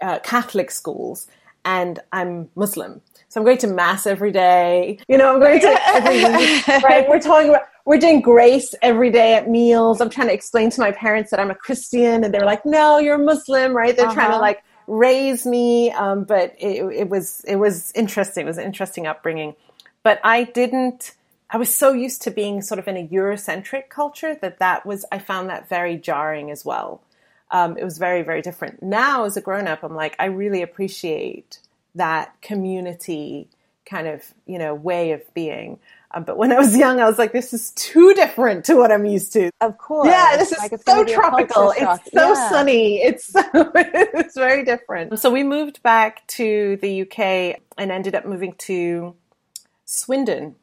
[0.00, 1.26] uh, Catholic schools,
[1.64, 3.00] and I'm Muslim.
[3.28, 4.98] So I'm going to mass every day.
[5.08, 7.08] You know, I'm going to every week, right?
[7.08, 10.00] We're talking about we're doing grace every day at meals.
[10.00, 12.98] I'm trying to explain to my parents that I'm a Christian, and they're like, "No,
[12.98, 13.96] you're Muslim," right?
[13.96, 14.14] They're uh-huh.
[14.14, 14.42] trying to uh-huh.
[14.42, 18.44] like raise me, um, but it, it was it was interesting.
[18.44, 19.54] It was an interesting upbringing,
[20.02, 21.12] but I didn't
[21.54, 25.04] I was so used to being sort of in a Eurocentric culture that that was,
[25.12, 27.00] I found that very jarring as well.
[27.52, 28.82] Um, it was very, very different.
[28.82, 31.60] Now, as a grown up, I'm like, I really appreciate
[31.94, 33.46] that community
[33.86, 35.78] kind of, you know, way of being.
[36.10, 38.90] Um, but when I was young, I was like, this is too different to what
[38.90, 39.52] I'm used to.
[39.60, 40.08] Of course.
[40.08, 41.70] Yeah, this is like so tropical.
[41.70, 42.48] It's so yeah.
[42.50, 42.96] sunny.
[42.96, 45.16] It's so, it's very different.
[45.20, 49.14] So we moved back to the UK and ended up moving to
[49.84, 50.56] Swindon,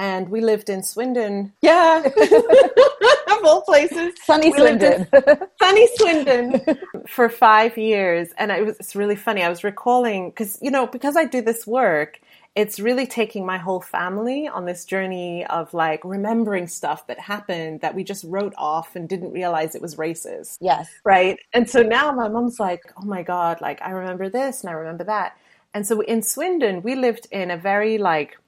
[0.00, 1.52] and we lived in Swindon.
[1.60, 5.06] Yeah, of all places, sunny Swindon,
[5.62, 6.62] sunny Swindon,
[7.06, 8.30] for five years.
[8.38, 9.42] And it was it's really funny.
[9.42, 12.18] I was recalling because you know because I do this work,
[12.56, 17.82] it's really taking my whole family on this journey of like remembering stuff that happened
[17.82, 20.56] that we just wrote off and didn't realize it was racist.
[20.62, 21.38] Yes, right.
[21.52, 24.72] And so now my mom's like, oh my god, like I remember this and I
[24.72, 25.36] remember that.
[25.74, 28.38] And so in Swindon, we lived in a very like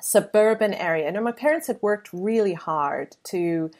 [0.00, 1.10] suburban area.
[1.12, 3.70] Now, my parents had worked really hard to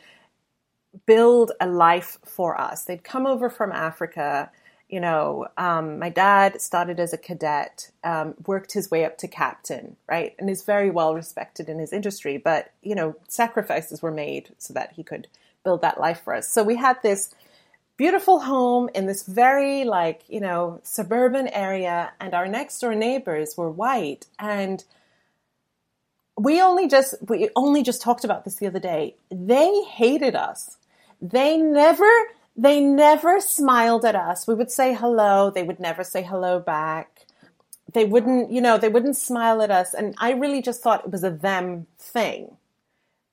[1.07, 2.85] build a life for us.
[2.85, 4.51] They'd come over from Africa
[4.89, 9.29] You know, um, my dad started as a cadet, um, worked his way up to
[9.29, 12.37] captain, right, and is very well respected in his industry.
[12.39, 15.27] But you know, sacrifices were made so that he could
[15.65, 16.49] build that life for us.
[16.49, 17.35] So we had this
[17.97, 23.57] beautiful home in this very like you know suburban area, and our next door neighbors
[23.57, 24.85] were white and
[26.37, 29.17] we only just we only just talked about this the other day.
[29.31, 30.77] They hated us.
[31.21, 32.11] They never
[32.57, 34.47] they never smiled at us.
[34.47, 37.27] We would say hello, they would never say hello back.
[37.93, 41.13] They wouldn't, you know, they wouldn't smile at us and I really just thought it
[41.13, 42.57] was a them thing.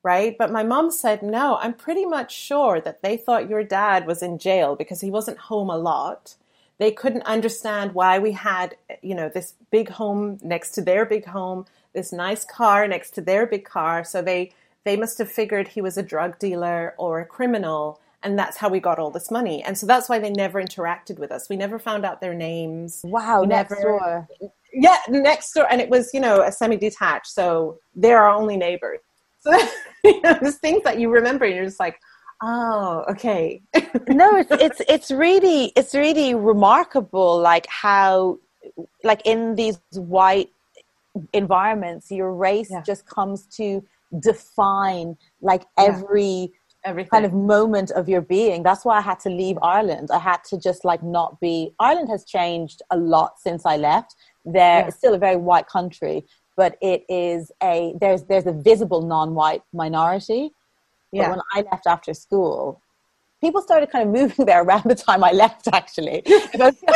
[0.04, 0.36] Right?
[0.36, 4.20] But my mom said, "No, I'm pretty much sure that they thought your dad was
[4.20, 6.34] in jail because he wasn't home a lot."
[6.78, 11.26] They couldn't understand why we had, you know, this big home next to their big
[11.26, 14.04] home this nice car next to their big car.
[14.04, 14.52] So they
[14.84, 18.68] they must have figured he was a drug dealer or a criminal, and that's how
[18.68, 19.62] we got all this money.
[19.62, 21.48] And so that's why they never interacted with us.
[21.48, 23.00] We never found out their names.
[23.04, 24.28] Wow, we next never, door.
[24.72, 29.00] Yeah, next door, and it was you know a semi-detached, so they're our only neighbors.
[29.40, 29.52] So
[30.04, 31.98] you know, there's things that you remember, and you're just like,
[32.42, 33.62] oh, okay.
[34.08, 38.38] no, it's it's it's really it's really remarkable, like how,
[39.04, 40.50] like in these white
[41.32, 42.82] environments your race yeah.
[42.82, 43.84] just comes to
[44.20, 46.52] define like every
[46.84, 47.10] Everything.
[47.10, 50.42] kind of moment of your being that's why i had to leave ireland i had
[50.44, 54.86] to just like not be ireland has changed a lot since i left there yeah.
[54.86, 56.24] it's still a very white country
[56.56, 60.50] but it is a there's there's a visible non-white minority
[61.12, 61.28] yeah.
[61.28, 62.82] but when i left after school
[63.42, 66.22] people started kind of moving there around the time I left, actually.
[66.26, 66.72] I,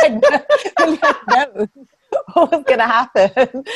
[1.27, 1.67] I,
[2.33, 3.63] what was going to happen.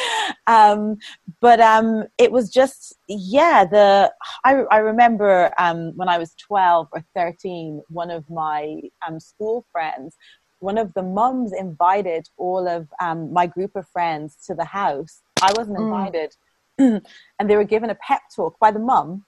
[0.47, 0.97] Um,
[1.39, 4.11] but um, it was just, yeah, the
[4.43, 9.65] I, I remember um, when I was 12 or 13, one of my um, school
[9.71, 10.17] friends,
[10.59, 15.21] one of the mums invited all of um, my group of friends to the house.
[15.41, 15.85] I wasn't mm.
[15.85, 16.35] invited.
[16.79, 17.05] Mm.
[17.39, 19.23] and they were given a pep talk by the mum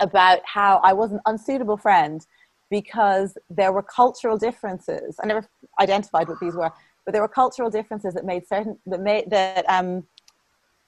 [0.00, 2.24] about how I was an unsuitable friend
[2.70, 5.16] because there were cultural differences.
[5.22, 5.46] I never
[5.78, 6.72] identified what these were,
[7.04, 10.04] but there were cultural differences that made certain that made that um,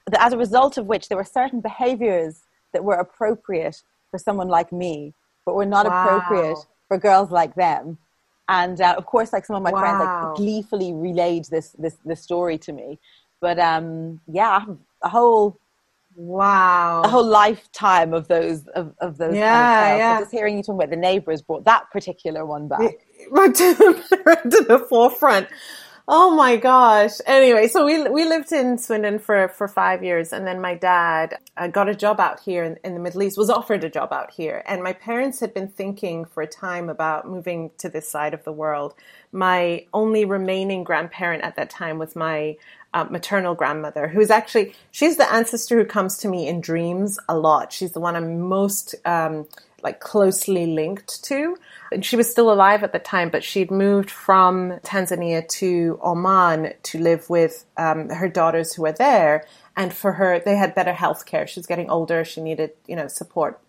[0.06, 2.42] that as a result of which there were certain behaviors
[2.72, 6.04] that were appropriate for someone like me, but were not wow.
[6.04, 6.58] appropriate
[6.88, 7.98] for girls like them.
[8.48, 9.80] And uh, of course, like some of my wow.
[9.80, 12.98] friends, like gleefully relayed this this this story to me.
[13.40, 14.64] But um, yeah,
[15.02, 15.58] a whole
[16.16, 17.02] Wow.
[17.02, 20.20] A whole lifetime of those of, of those yeah, kind of yeah.
[20.20, 23.04] just hearing you talk about the neighbours brought that particular one back.
[23.30, 23.74] Right to,
[24.14, 25.48] to the forefront.
[26.06, 27.12] Oh my gosh.
[27.24, 31.38] Anyway, so we we lived in Swindon for for five years, and then my dad
[31.56, 33.38] uh, got a job out here in, in, the Middle East.
[33.38, 36.90] Was offered a job out here, and my parents had been thinking for a time
[36.90, 38.92] about moving to this side of the world.
[39.32, 42.58] My only remaining grandparent at that time was my
[42.92, 47.38] uh, maternal grandmother, who's actually she's the ancestor who comes to me in dreams a
[47.38, 47.72] lot.
[47.72, 49.46] She's the one I'm most um,
[49.84, 51.56] like closely linked to.
[51.92, 56.72] And she was still alive at the time, but she'd moved from Tanzania to Oman
[56.84, 59.46] to live with um, her daughters who were there.
[59.76, 61.46] And for her, they had better health care.
[61.46, 62.24] She was getting older.
[62.24, 63.60] She needed, you know, support.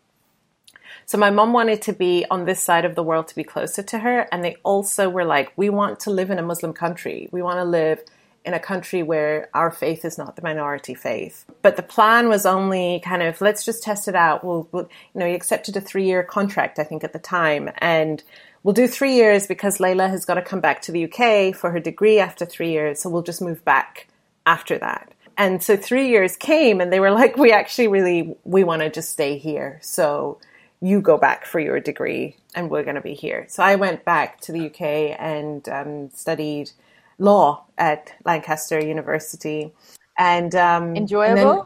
[1.06, 3.84] So my mom wanted to be on this side of the world to be closer
[3.84, 4.28] to her.
[4.32, 7.28] And they also were like, we want to live in a Muslim country.
[7.32, 8.00] We want to live
[8.46, 11.46] in a country where our faith is not the minority faith.
[11.62, 14.44] But the plan was only kind of let's just test it out.
[14.44, 17.72] We'll, we'll you know, he accepted a three year contract, I think, at the time,
[17.80, 18.24] and
[18.64, 21.72] we'll do three years because Layla has got to come back to the UK for
[21.72, 23.02] her degree after three years.
[23.02, 24.08] So we'll just move back
[24.46, 25.12] after that.
[25.38, 28.90] And so three years came, and they were like, we actually really we want to
[28.90, 29.80] just stay here.
[29.82, 30.40] So
[30.82, 33.48] you go back for your degree, and we're going to be here.
[33.50, 36.72] So I went back to the UK and um, studied
[37.18, 39.74] law at Lancaster University,
[40.18, 41.52] and um, enjoyable.
[41.52, 41.66] And then,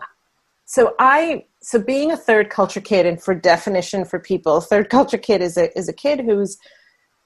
[0.65, 5.17] so I so being a third culture kid, and for definition for people, third culture
[5.17, 6.57] kid is a is a kid who's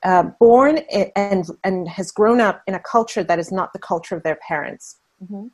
[0.03, 0.79] uh, born
[1.15, 4.37] and and has grown up in a culture that is not the culture of their
[4.47, 4.97] parents.
[5.23, 5.47] Mm-hmm.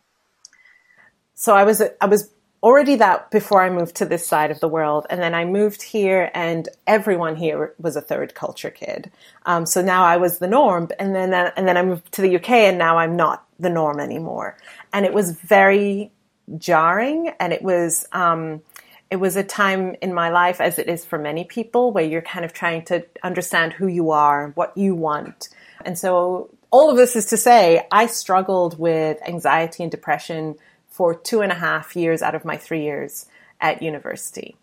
[1.35, 4.67] So I was I was already that before I moved to this side of the
[4.67, 5.07] world.
[5.09, 9.11] And then I moved here and everyone here was a third culture kid.
[9.45, 10.89] Um, so now I was the norm.
[10.99, 13.99] And then, and then I moved to the UK and now I'm not the norm
[13.99, 14.57] anymore.
[14.91, 16.11] And it was very
[16.57, 18.61] jarring and it was, um,
[19.09, 22.21] it was a time in my life, as it is for many people, where you're
[22.21, 25.49] kind of trying to understand who you are, what you want.
[25.83, 30.55] And so all of this is to say, I struggled with anxiety and depression
[30.99, 33.25] for two and a half years out of my three years
[33.61, 34.57] at university.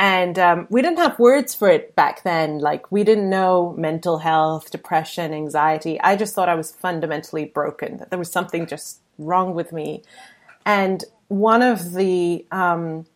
[0.00, 2.58] And um, we didn't have words for it back then.
[2.58, 6.00] Like, we didn't know mental health, depression, anxiety.
[6.00, 10.02] I just thought I was fundamentally broken, that there was something just wrong with me.
[10.66, 13.06] And one of the um,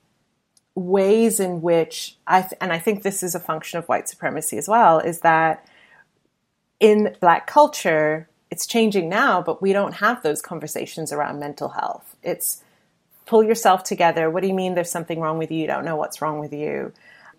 [0.76, 4.58] ways in which I, th- and I think this is a function of white supremacy
[4.58, 5.68] as well, is that
[6.78, 12.14] in Black culture, it's changing now, but we don't have those conversations around mental health.
[12.22, 12.62] It's
[13.26, 14.30] pull yourself together.
[14.30, 15.58] What do you mean there's something wrong with you?
[15.58, 16.92] You don't know what's wrong with you.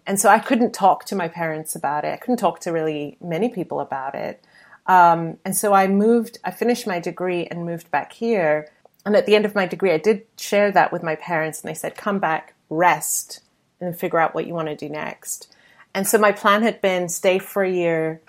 [0.05, 2.11] And so I couldn't talk to my parents about it.
[2.11, 4.43] I couldn't talk to really many people about it.
[4.87, 8.69] Um, and so I moved, I finished my degree and moved back here.
[9.05, 11.69] And at the end of my degree, I did share that with my parents, and
[11.69, 13.39] they said, come back, rest,
[13.79, 15.47] and figure out what you want to do next.
[15.93, 18.19] And so my plan had been stay for a year,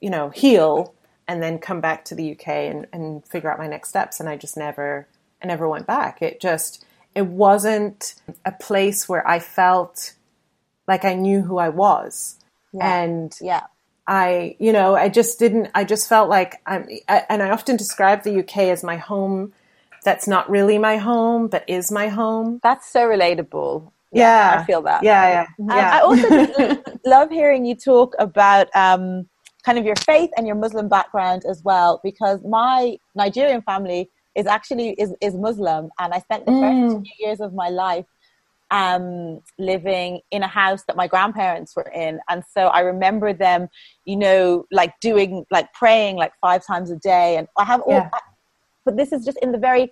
[0.00, 0.94] you know, heal,
[1.28, 4.18] and then come back to the UK and, and figure out my next steps.
[4.18, 5.06] And I just never,
[5.42, 6.22] I never went back.
[6.22, 8.14] It just, it wasn't
[8.44, 10.14] a place where I felt
[10.88, 12.36] like I knew who I was.
[12.72, 13.02] Yeah.
[13.02, 13.62] And Yeah.
[14.06, 17.76] I, you know, I just didn't, I just felt like I'm, I, and I often
[17.76, 19.52] describe the UK as my home
[20.04, 22.60] that's not really my home, but is my home.
[22.62, 23.90] That's so relatable.
[24.12, 24.58] Yeah.
[24.60, 25.02] I feel that.
[25.02, 25.70] Yeah, yeah.
[25.70, 25.90] Um, yeah.
[25.92, 29.28] I also love hearing you talk about um,
[29.68, 34.46] kind of your faith and your Muslim background as well, because my Nigerian family is
[34.46, 36.62] actually is, is Muslim, and I spent the Mm.
[36.62, 38.06] first few years of my life
[38.70, 43.60] um, living in a house that my grandparents were in, and so I remember them,
[44.06, 47.92] you know, like doing like praying like five times a day, and I have all.
[47.92, 48.10] Yeah.
[48.86, 49.84] But this is just in the very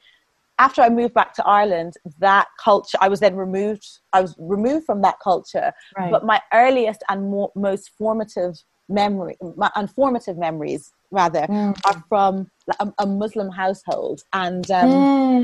[0.59, 4.87] after I moved back to Ireland, that culture, I was then removed, I was removed
[4.87, 5.69] from that culture.
[5.99, 6.11] Right.
[6.11, 8.55] But my earliest and mo- most formative
[8.89, 11.77] memory, my unformative memories rather, Mm.
[11.87, 14.23] are from a, a Muslim household.
[14.33, 14.91] And um,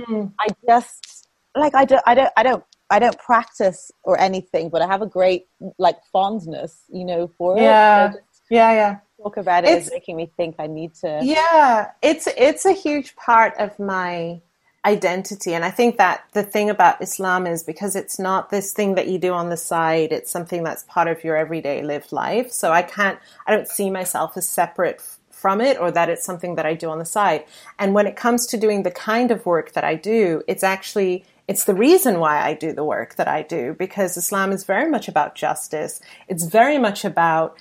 [0.08, 0.32] Mm.
[0.40, 4.82] I just, like, I don't, I don't, I don't, I don't practice or anything, but
[4.82, 5.46] I have a great,
[5.78, 8.08] like, fondness, you know, for Yeah.
[8.08, 8.12] it.
[8.14, 8.20] So
[8.50, 8.96] Yeah, yeah.
[9.22, 11.20] talk about it It's- is making me think I need to.
[11.22, 14.40] Yeah, it's it's a huge part of my
[14.84, 18.96] identity and I think that the thing about Islam is because it's not this thing
[18.96, 22.50] that you do on the side, it's something that's part of your everyday lived life.
[22.50, 26.56] So I can't I don't see myself as separate from it or that it's something
[26.56, 27.44] that I do on the side.
[27.78, 31.24] And when it comes to doing the kind of work that I do, it's actually
[31.46, 34.90] it's the reason why I do the work that I do because Islam is very
[34.90, 36.00] much about justice.
[36.28, 37.56] It's very much about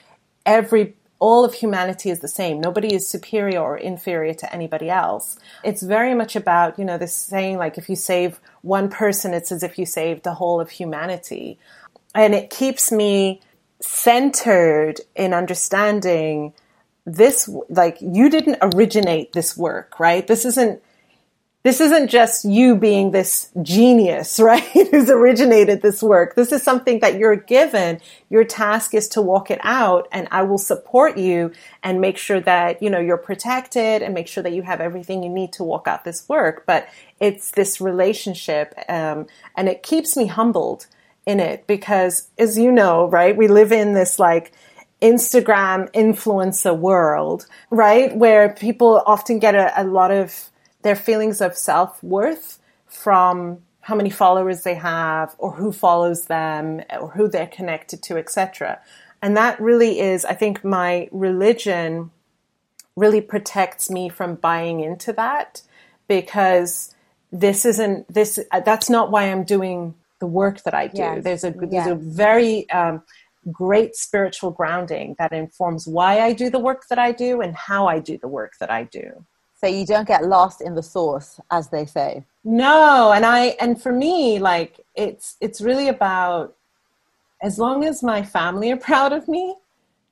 [0.46, 2.60] every all of humanity is the same.
[2.60, 5.38] Nobody is superior or inferior to anybody else.
[5.64, 9.52] It's very much about, you know, this saying like if you save one person, it's
[9.52, 11.60] as if you saved the whole of humanity.
[12.16, 13.40] And it keeps me
[13.80, 16.54] centered in understanding
[17.06, 20.26] this like you didn't originate this work, right?
[20.26, 20.82] This isn't
[21.64, 24.64] this isn't just you being this genius, right?
[24.64, 26.36] Who's originated this work.
[26.36, 28.00] This is something that you're given.
[28.30, 31.52] Your task is to walk it out and I will support you
[31.84, 35.24] and make sure that, you know, you're protected and make sure that you have everything
[35.24, 36.66] you need to walk out this work.
[36.66, 36.88] But
[37.20, 40.88] it's this relationship, um, and it keeps me humbled
[41.28, 44.52] in it because as you know, right, we live in this like,
[45.02, 48.16] Instagram influencer world, right?
[48.16, 50.51] Where people often get a, a lot of
[50.84, 56.82] their feelings of self worth from how many followers they have or who follows them
[57.00, 58.80] or who they're connected to, etc.
[59.22, 62.12] And that really is, I think, my religion
[62.96, 65.62] really protects me from buying into that
[66.08, 66.94] because
[67.32, 70.98] this isn't this that's not why I'm doing the work that I do.
[70.98, 71.24] Yes.
[71.24, 71.88] There's a there's Yes.
[71.88, 73.02] a very um,
[73.52, 77.88] great spiritual grounding that informs why I do the work that I do and how
[77.88, 79.26] I do the work that I do.
[79.62, 82.26] So you don't get lost in the source, as they say.
[82.44, 86.56] No, and I and for me, like it's it's really about
[87.44, 89.56] as long as my family are proud of me,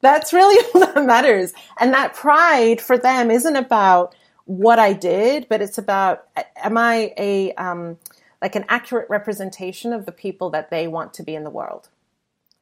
[0.02, 1.54] that's really all that matters.
[1.80, 7.14] And that pride for them isn't about what I did, but it's about am I
[7.18, 7.97] a um,
[8.43, 11.89] like an accurate representation of the people that they want to be in the world.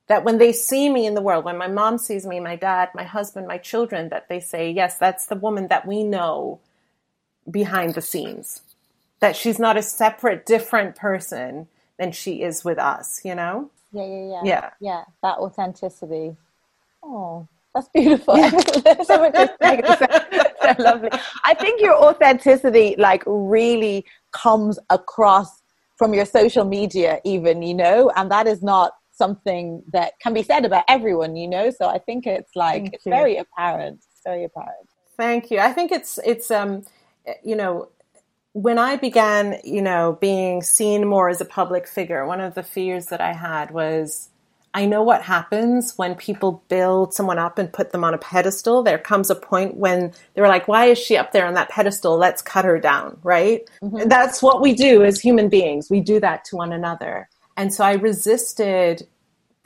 [0.08, 2.92] That when they see me in the world, when my mom sees me, my dad,
[2.96, 6.62] my husband, my children, that they say, yes, that's the woman that we know
[7.50, 8.62] behind the scenes.
[9.20, 11.68] That she's not a separate, different person
[11.98, 13.72] than she is with us, you know?
[13.92, 14.42] Yeah, yeah, yeah.
[14.44, 14.70] Yeah.
[14.80, 16.36] Yeah, that authenticity.
[17.04, 18.36] Oh, that's beautiful.
[19.06, 19.88] so much respect.
[20.00, 20.06] so,
[20.62, 21.10] so lovely.
[21.46, 25.64] I think your authenticity, like, really comes across
[25.98, 30.44] from your social media, even, you know, and that is not something that can be
[30.44, 31.72] said about everyone, you know.
[31.72, 33.12] So I think it's like Thank it's you.
[33.12, 33.98] very apparent.
[34.12, 34.88] It's very apparent.
[35.18, 35.60] Thank you.
[35.60, 36.84] I think it's it's um
[37.44, 37.90] you know
[38.54, 42.64] when I began, you know, being seen more as a public figure, one of the
[42.64, 44.30] fears that I had was
[44.74, 48.84] I know what happens when people build someone up and put them on a pedestal.
[48.84, 52.18] There comes a point when they're like, why is she up there on that pedestal?
[52.18, 53.68] Let's cut her down, right?
[53.82, 54.08] Mm-hmm.
[54.08, 55.90] That's what we do as human beings.
[55.90, 57.30] We do that to one another.
[57.56, 59.08] And so I resisted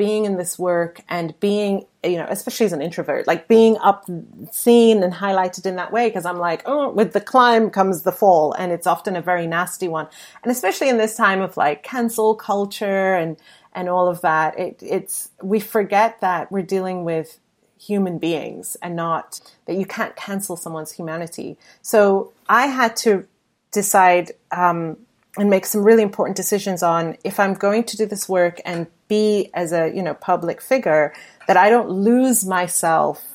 [0.02, 4.10] being in this work and being, you know, especially as an introvert, like being up,
[4.52, 8.12] seen and highlighted in that way, because I'm like, oh, with the climb comes the
[8.12, 8.52] fall.
[8.54, 10.08] And it's often a very nasty one.
[10.41, 13.38] And especially in this time of like cancel culture and,
[13.74, 14.58] and all of that.
[14.58, 17.38] It, it's we forget that we're dealing with
[17.80, 21.60] human beings and not that you can't cancel someone's humanity.
[21.84, 23.28] So I had to
[23.72, 24.97] decide um,
[25.38, 28.88] and make some really important decisions on if I'm going to do this work and
[29.12, 31.14] be as a you know public figure
[31.47, 33.28] that I don't lose myself.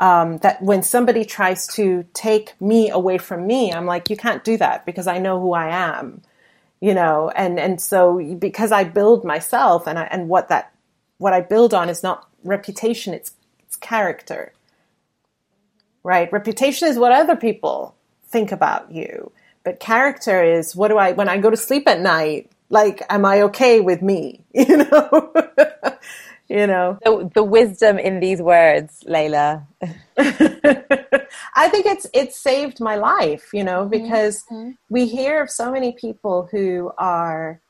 [0.00, 4.42] Um, that when somebody tries to take me away from me, I'm like, you can't
[4.44, 6.22] do that because I know who I am
[6.80, 10.72] you know, and, and so because I build myself and I, and what that,
[11.18, 14.52] what I build on is not reputation, it's, it's character,
[16.02, 16.32] right?
[16.32, 19.30] Reputation is what other people think about you,
[19.62, 23.24] but character is what do I, when I go to sleep at night, like, am
[23.24, 24.44] I okay with me?
[24.54, 25.32] You know?
[26.50, 29.64] you know the, the wisdom in these words layla
[30.18, 34.02] i think it's it's saved my life you know mm-hmm.
[34.02, 34.70] because mm-hmm.
[34.90, 37.60] we hear of so many people who are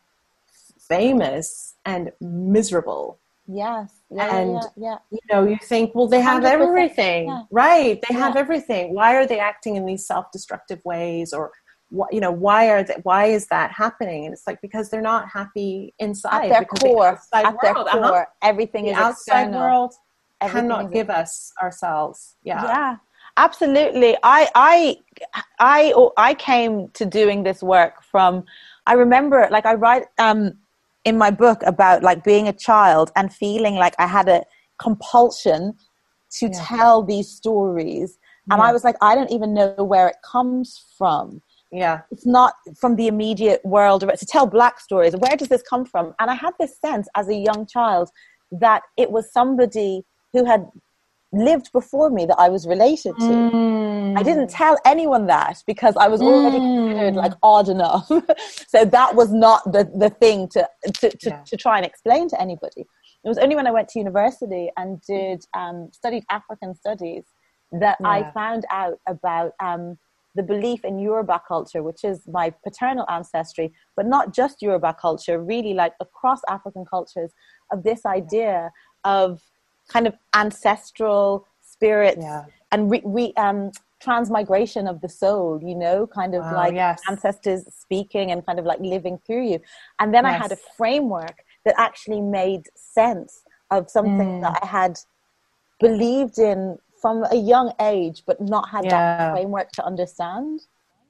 [0.78, 4.98] famous and miserable yes yeah, and yeah, yeah.
[5.10, 7.42] you know you think well they have everything yeah.
[7.50, 11.52] right they have everything why are they acting in these self-destructive ways or
[11.90, 15.02] what you know why are they, why is that happening and it's like because they're
[15.02, 18.24] not happy inside at their core the at their core uh-huh.
[18.42, 19.60] everything the is outside external.
[19.60, 19.94] world
[20.40, 22.96] everything cannot give us ourselves yeah yeah
[23.36, 24.96] absolutely i i
[25.58, 28.44] i i came to doing this work from
[28.86, 30.52] i remember like i write um
[31.04, 34.44] in my book about like being a child and feeling like i had a
[34.78, 35.74] compulsion
[36.30, 36.64] to yeah.
[36.64, 38.18] tell these stories
[38.50, 38.68] and yeah.
[38.68, 42.96] i was like i don't even know where it comes from yeah it's not from
[42.96, 46.52] the immediate world to tell black stories where does this come from and i had
[46.58, 48.10] this sense as a young child
[48.50, 50.02] that it was somebody
[50.32, 50.66] who had
[51.32, 54.18] lived before me that i was related to mm.
[54.18, 56.88] i didn't tell anyone that because i was already mm.
[56.88, 58.06] considered like odd enough
[58.68, 61.42] so that was not the, the thing to to, to, yeah.
[61.46, 62.80] to, try and explain to anybody
[63.24, 67.22] it was only when i went to university and did um, studied african studies
[67.70, 68.08] that yeah.
[68.08, 69.96] i found out about um,
[70.34, 75.42] the belief in Yoruba culture, which is my paternal ancestry, but not just Yoruba culture,
[75.42, 77.32] really like across African cultures,
[77.72, 78.70] of this idea
[79.04, 79.40] of
[79.88, 82.44] kind of ancestral spirits yeah.
[82.70, 83.70] and re, re, um,
[84.00, 87.00] transmigration of the soul, you know, kind of like yes.
[87.08, 89.60] ancestors speaking and kind of like living through you.
[89.98, 90.34] And then yes.
[90.34, 94.42] I had a framework that actually made sense of something mm.
[94.42, 94.98] that I had
[95.78, 98.90] believed in from a young age, but not had yeah.
[98.90, 100.60] that framework to understand.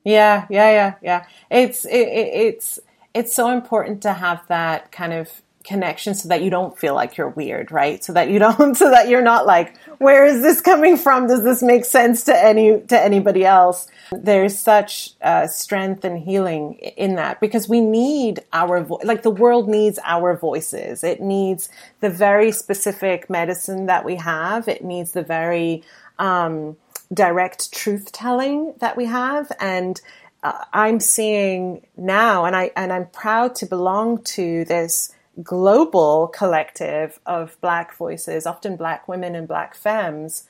[0.05, 1.27] Yeah, yeah, yeah, yeah.
[1.51, 2.79] It's it, it, it's
[3.15, 7.17] it's so important to have that kind of connection so that you don't feel like
[7.17, 8.03] you're weird, right?
[8.03, 11.27] So that you don't, so that you're not like, where is this coming from?
[11.27, 13.87] Does this make sense to any, to anybody else?
[14.13, 19.31] There's such uh, strength and healing in that because we need our, vo- like the
[19.31, 21.05] world needs our voices.
[21.05, 21.69] It needs
[22.01, 24.69] the very specific medicine that we have.
[24.69, 25.83] It needs the very,
[26.19, 26.77] um,
[27.13, 29.51] direct truth telling that we have.
[29.61, 30.01] And,
[30.43, 35.13] uh, I'm seeing now, and I and I'm proud to belong to this
[35.43, 40.45] global collective of Black voices, often Black women and Black femmes,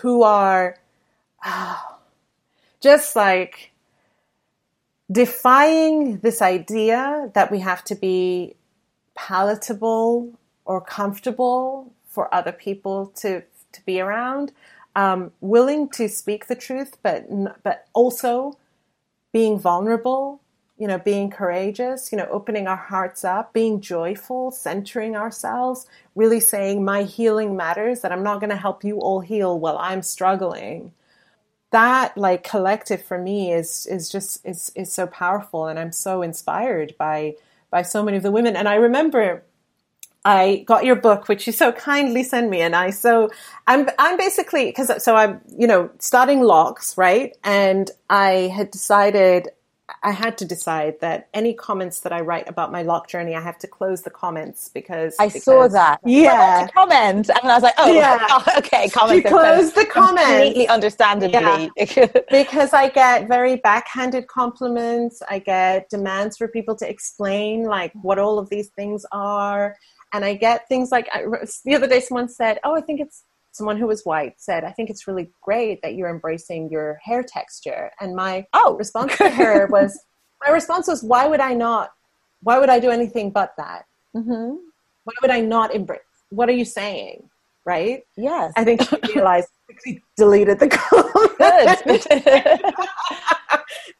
[0.00, 0.76] who are
[1.44, 1.98] oh,
[2.80, 3.72] just like
[5.10, 8.54] defying this idea that we have to be
[9.14, 10.32] palatable
[10.64, 14.52] or comfortable for other people to to be around,
[14.94, 17.26] um, willing to speak the truth, but
[17.62, 18.56] but also
[19.32, 20.40] being vulnerable
[20.76, 26.40] you know, being courageous, you know, opening our hearts up, being joyful, centering ourselves, really
[26.40, 30.02] saying my healing matters, that I'm not going to help you all heal while I'm
[30.02, 30.92] struggling.
[31.70, 36.22] That like collective for me is is just is is so powerful and I'm so
[36.22, 37.34] inspired by
[37.70, 38.54] by so many of the women.
[38.54, 39.42] And I remember
[40.24, 43.30] I got your book, which you so kindly sent me, and I so
[43.66, 49.48] I'm I'm basically because so I'm you know starting locks right, and I had decided
[50.04, 53.40] I had to decide that any comments that I write about my lock journey, I
[53.40, 56.00] have to close the comments because I because, saw that.
[56.04, 58.18] Yeah, comment, and I was like, oh, yeah.
[58.28, 59.28] oh okay, comments.
[59.28, 62.06] close the comments completely understandably yeah.
[62.30, 65.22] because I get very backhanded compliments.
[65.28, 69.74] I get demands for people to explain like what all of these things are,
[70.12, 71.24] and I get things like I,
[71.64, 73.24] the other day someone said, "Oh, I think it's
[73.54, 77.22] someone who was white said, I think it's really great that you're embracing your hair
[77.22, 78.76] texture." And my Oh.
[78.78, 79.98] response to her was,
[80.44, 81.90] my response was, "Why would I not?
[82.42, 83.84] Why would I do anything but that?
[84.12, 84.54] hmm
[85.04, 86.00] Why would I not embrace?
[86.30, 87.30] What are you saying?"
[87.66, 88.02] Right?
[88.16, 88.52] Yes.
[88.56, 89.48] I think she realized
[90.18, 91.34] deleted the comment.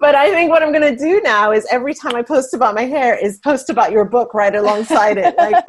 [0.00, 2.74] But I think what I'm going to do now is every time I post about
[2.74, 5.34] my hair is post about your book right alongside it.
[5.38, 5.64] Like,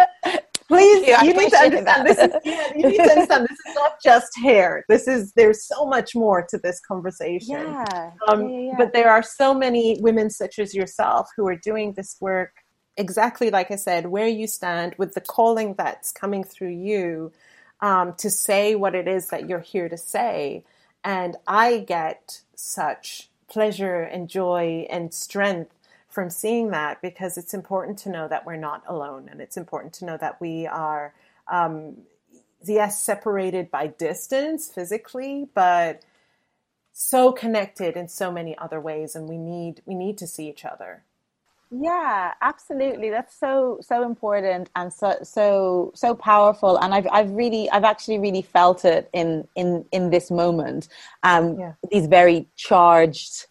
[0.68, 1.16] please, you.
[1.24, 2.18] You, need to understand this.
[2.18, 4.86] Is, yeah, you need to understand this is not just hair.
[4.90, 7.56] This is there's so much more to this conversation.
[7.56, 8.12] yeah.
[8.28, 8.74] Um, yeah, yeah.
[8.78, 12.52] But there are so many women such as yourself who are doing this work
[12.98, 17.32] exactly like I said, where you stand with the calling that's coming through you
[17.82, 20.64] um, to say what it is that you're here to say.
[21.04, 25.75] And I get such pleasure and joy and strength
[26.16, 29.94] from seeing that because it's important to know that we're not alone and it's important
[29.96, 31.14] to know that we are
[31.52, 31.98] um,
[32.68, 36.04] yes separated by distance physically but
[36.94, 40.66] so connected in so many other ways and we need we need to see each
[40.66, 41.04] other
[41.72, 43.10] Yeah, absolutely.
[43.10, 46.78] That's so so important and so so so powerful.
[46.78, 50.88] And I've I've really I've actually really felt it in in in this moment.
[51.24, 51.74] Um, Yeah.
[51.92, 53.48] these very charged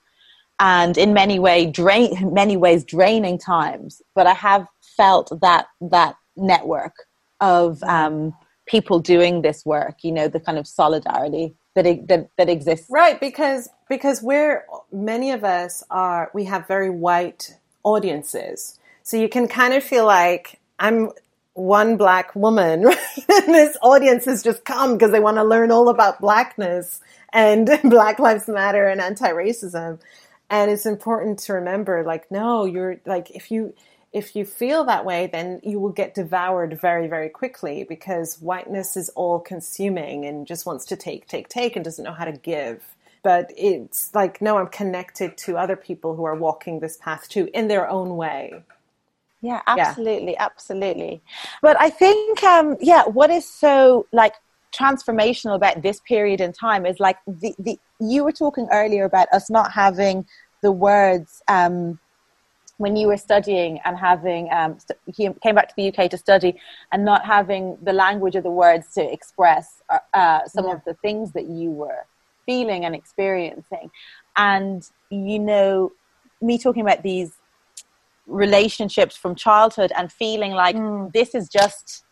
[0.61, 4.03] and in many way drain many ways draining times.
[4.15, 6.95] But I have felt that that network
[7.41, 8.35] of um,
[8.67, 9.99] people doing this work.
[10.03, 12.87] You know, the kind of solidarity that that that exists.
[12.91, 19.29] right because because we're many of us are we have very white audiences so you
[19.29, 21.11] can kind of feel like i'm
[21.55, 22.99] one black woman right?
[23.29, 27.01] and this audience has just come because they want to learn all about blackness
[27.33, 29.99] and black lives matter and anti-racism
[30.51, 33.75] and it's important to remember like no you're like if you
[34.13, 38.97] if you feel that way then you will get devoured very very quickly because whiteness
[38.97, 42.33] is all consuming and just wants to take take take and doesn't know how to
[42.33, 42.85] give.
[43.23, 47.49] But it's like no i'm connected to other people who are walking this path too
[47.55, 48.63] in their own way.
[49.45, 51.23] Yeah, absolutely, absolutely.
[51.61, 54.33] But I think, um, yeah, what is so like
[54.79, 59.29] transformational about this period in time is like the, the you were talking earlier about
[59.33, 60.27] us not having
[60.63, 61.99] the words um,
[62.79, 66.59] when you were studying and having um, st- came back to the UK to study
[66.91, 70.95] and not having the language of the words to express uh, uh, some of the
[70.95, 72.07] things that you were
[72.47, 73.91] feeling and experiencing,
[74.37, 75.93] and you know,
[76.43, 77.33] me talking about these
[78.27, 80.77] relationships from childhood and feeling like
[81.13, 82.04] this is just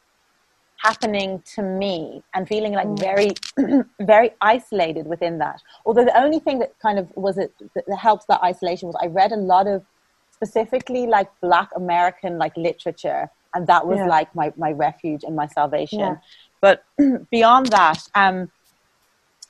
[0.82, 3.30] happening to me and feeling like very
[4.00, 8.26] very isolated within that although the only thing that kind of was it that helped
[8.28, 9.82] that isolation was i read a lot of
[10.30, 14.08] specifically like black american like literature and that was Yeah.
[14.08, 16.16] like my, my refuge and my salvation Yeah.
[16.60, 16.84] but
[17.30, 18.50] beyond that um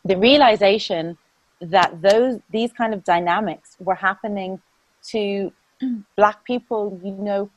[0.04, 1.16] the realization
[1.60, 4.60] that those these kind of dynamics were happening
[5.12, 5.52] to
[6.16, 7.50] black people you know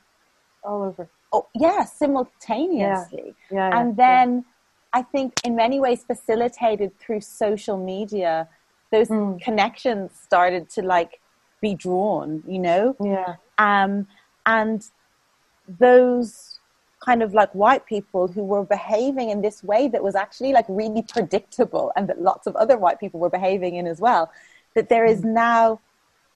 [0.62, 3.34] all over oh yeah simultaneously.
[3.50, 4.44] Yeah, yeah, and then
[4.92, 8.48] i think in many ways facilitated through social media
[8.92, 9.36] those Hmm.
[9.38, 11.20] connections started to like
[11.60, 12.94] be drawn you know?
[13.02, 13.36] Yeah.
[13.58, 14.06] Um,
[14.44, 14.82] and
[15.68, 16.60] those
[17.04, 20.64] kind of like white people who were behaving in this way that was actually like
[20.68, 24.30] really predictable and that lots of other white people were behaving in as well
[24.74, 25.80] that there is now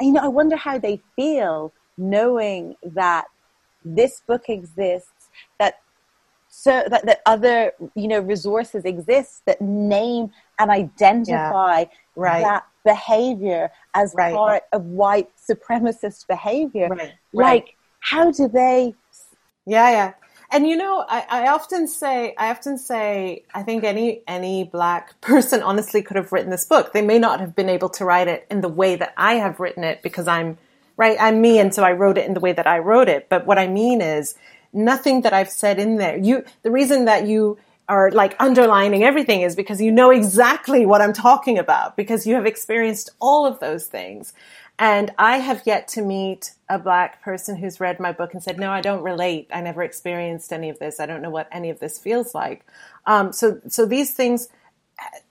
[0.01, 3.26] you know i wonder how they feel knowing that
[3.85, 5.28] this book exists
[5.59, 5.74] that
[6.49, 11.85] so that, that other you know resources exist that name and identify
[12.16, 12.43] Right.
[12.43, 14.35] that behavior as Right.
[14.35, 17.14] part of white supremacist behavior Right.
[17.33, 18.95] like how do they
[19.66, 20.14] Yeah, yeah.
[20.53, 25.20] And you know, I, I often say, I often say, I think any any black
[25.22, 26.93] person honestly could have written this book.
[26.93, 29.61] They may not have been able to write it in the way that I have
[29.61, 30.59] written it because I'm
[31.01, 31.17] right.
[31.19, 33.29] I'm me, and so I wrote it in the way that I wrote it.
[33.29, 34.37] But what I mean is,
[34.73, 36.17] nothing that I've said in there.
[36.17, 41.01] You, the reason that you are like underlining everything is because you know exactly what
[41.01, 44.33] I'm talking about because you have experienced all of those things.
[44.79, 48.59] And I have yet to meet a black person who's read my book and said,
[48.59, 49.49] no, I don't relate.
[49.53, 51.01] I never experienced any of this.
[51.01, 52.65] I don't know what any of this feels like.
[53.05, 54.49] Um, so, so these things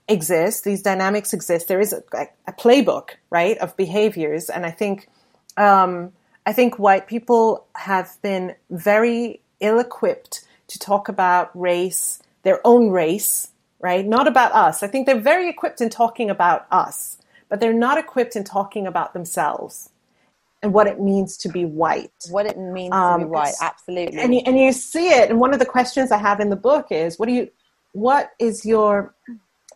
[0.07, 0.65] exist.
[0.65, 1.67] These dynamics exist.
[1.67, 2.03] There is a,
[2.45, 4.49] a playbook, right, of behaviors.
[4.49, 5.07] And I think,
[5.59, 6.13] um,
[6.45, 12.89] I think white people have been very ill equipped to talk about race, their own
[12.89, 14.05] race, right?
[14.05, 14.81] Not about us.
[14.81, 17.17] I think they're very equipped in talking about us,
[17.49, 19.89] but they're not equipped in talking about themselves.
[20.61, 22.11] and what it means to be white.
[22.29, 24.19] What it means um, to be um, white, absolutely.
[24.19, 25.29] And you, and you see it.
[25.29, 27.49] And one of the questions I have in the book is, what do you,
[27.93, 29.15] what is your,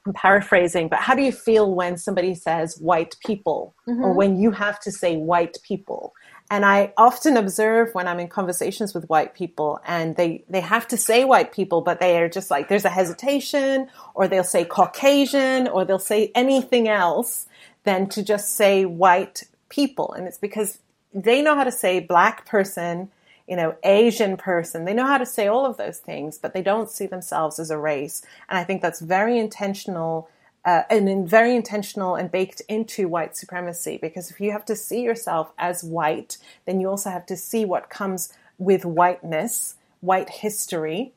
[0.05, 4.03] I'm paraphrasing, but how do you feel when somebody says white people mm-hmm.
[4.03, 6.13] or when you have to say white people?
[6.51, 10.87] And I often observe when I'm in conversations with white people and they, they have
[10.89, 14.65] to say white people, but they are just like, there's a hesitation or they'll say
[14.65, 17.47] Caucasian or they'll say anything else
[17.85, 20.11] than to just say white people.
[20.13, 20.79] And it's because
[21.13, 23.09] they know how to say black person,
[23.47, 24.85] you know, Asian person.
[24.85, 27.69] They know how to say all of those things, but they don't see themselves as
[27.69, 28.21] a race.
[28.49, 30.29] And I think that's very intentional
[30.65, 35.01] uh, and very intentional and baked into white supremacy because if you have to see
[35.01, 41.11] yourself as white, then you also have to see what comes with whiteness, white history,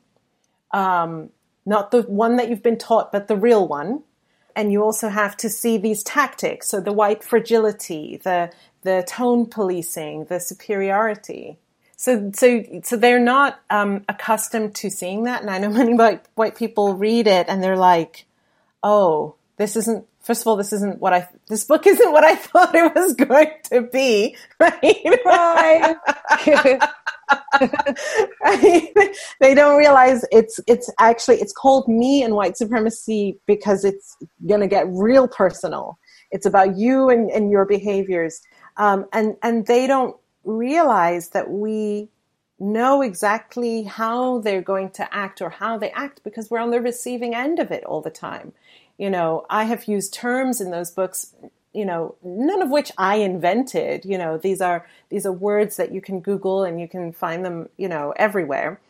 [0.71, 1.29] um,
[1.65, 4.03] not the one that you've been taught, but the real one
[4.57, 8.51] and you also have to see these tactics so the white fragility the
[8.81, 11.59] the tone policing the superiority
[11.97, 16.25] so so so they're not um, accustomed to seeing that and i know many white,
[16.35, 18.25] white people read it and they're like
[18.83, 22.35] oh this isn't first of all this isn't what i this book isn't what i
[22.35, 25.97] thought it was going to be right, right.
[29.39, 34.15] they don't realize it's it's actually it's called me and white supremacy because it's
[34.47, 35.97] going to get real personal.
[36.31, 38.41] It's about you and, and your behaviors,
[38.77, 40.15] um, and and they don't
[40.47, 42.09] realize that we
[42.59, 46.81] know exactly how they're going to act or how they act because we're on the
[46.81, 48.53] receiving end of it all the time.
[48.97, 51.35] You know, I have used terms in those books
[51.77, 54.03] you know, none of which I invented.
[54.03, 57.45] You know, these are these are words that you can Google and you can find
[57.45, 58.81] them, you know, everywhere.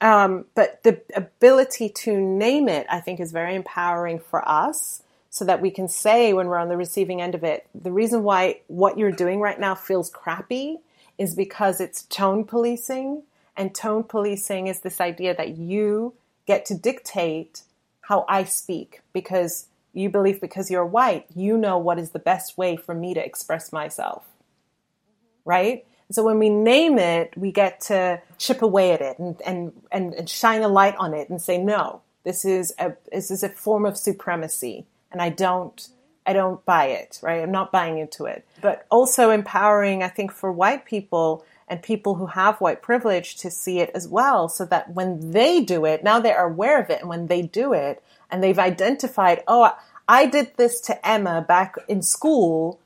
[0.00, 5.44] Um, but the ability to name it, I think, is very empowering for us, so
[5.44, 8.60] that we can say when we're on the receiving end of it, the reason why
[8.68, 10.78] what you're doing right now feels crappy
[11.18, 13.22] is because it's tone policing,
[13.56, 16.14] and tone policing is this idea that you
[16.46, 17.62] get to dictate
[18.02, 22.58] how I speak because you believe because you're white, you know what is the best
[22.58, 24.24] way for me to express myself.
[24.24, 25.50] Mm-hmm.
[25.50, 25.86] Right?
[26.10, 30.14] So when we name it, we get to chip away at it and, and, and,
[30.14, 33.48] and shine a light on it and say, no, this is a, this is a
[33.48, 34.86] form of supremacy.
[35.10, 35.88] And I don't,
[36.26, 37.42] I don't buy it, right?
[37.42, 38.44] I'm not buying into it.
[38.60, 43.50] But also empowering, I think, for white people and people who have white privilege to
[43.50, 46.90] see it as well, so that when they do it, now they are aware of
[46.90, 49.72] it, and when they do it, and they've identified, oh,
[50.08, 52.80] I did this to Emma back in school.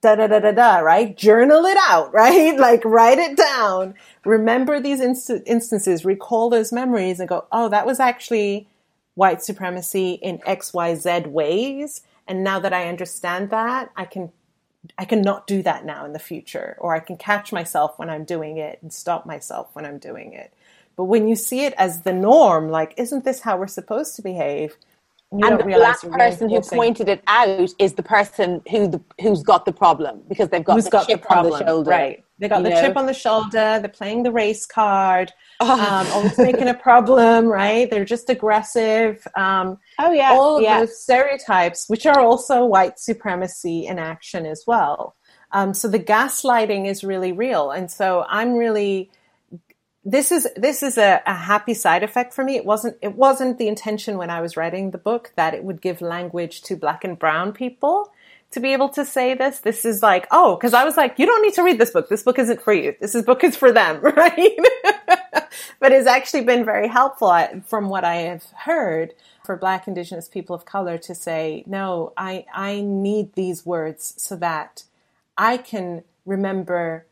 [0.00, 1.16] Da da da da da, right?
[1.16, 2.56] Journal it out, right?
[2.56, 3.94] Like write it down.
[4.24, 8.68] Remember these inst- instances, recall those memories and go, oh, that was actually
[9.14, 12.02] white supremacy in XYZ ways.
[12.28, 14.30] And now that I understand that, I can
[14.96, 18.08] I can not do that now in the future, or I can catch myself when
[18.08, 20.52] I'm doing it and stop myself when I'm doing it.
[20.96, 24.22] But when you see it as the norm, like, isn't this how we're supposed to
[24.22, 24.76] behave?
[25.30, 29.42] You and the black person who pointed it out is the person who the, who's
[29.42, 31.90] got the problem because they've got who's the got chip the on the shoulder.
[31.90, 32.24] Right.
[32.38, 32.80] They got the know?
[32.80, 33.78] chip on the shoulder.
[33.78, 35.32] They're playing the race card.
[35.60, 35.72] Oh.
[35.72, 37.46] Um, always making a problem.
[37.46, 37.90] Right.
[37.90, 39.26] They're just aggressive.
[39.36, 40.30] Um, oh yeah.
[40.30, 40.78] All of yeah.
[40.78, 45.16] those stereotypes, which are also white supremacy in action as well.
[45.50, 49.10] Um, so the gaslighting is really real, and so I'm really
[50.10, 52.56] this is this is a, a, happy side effect for me.
[52.56, 55.82] It wasn't it wasn't the intention when I was writing the book that it would
[55.82, 58.10] give language to black and brown people
[58.52, 59.58] to be able to say this.
[59.58, 62.08] This is like, oh, because I was like, you don't need to read this book.
[62.08, 62.94] This book isn't for you.
[62.98, 64.58] This is book is for them, right?
[65.78, 67.36] but it's actually been very helpful
[67.66, 69.12] from what I have heard
[69.44, 74.36] for black indigenous people of color to say, no, I I need these words so
[74.36, 74.84] that
[75.36, 77.04] I can remember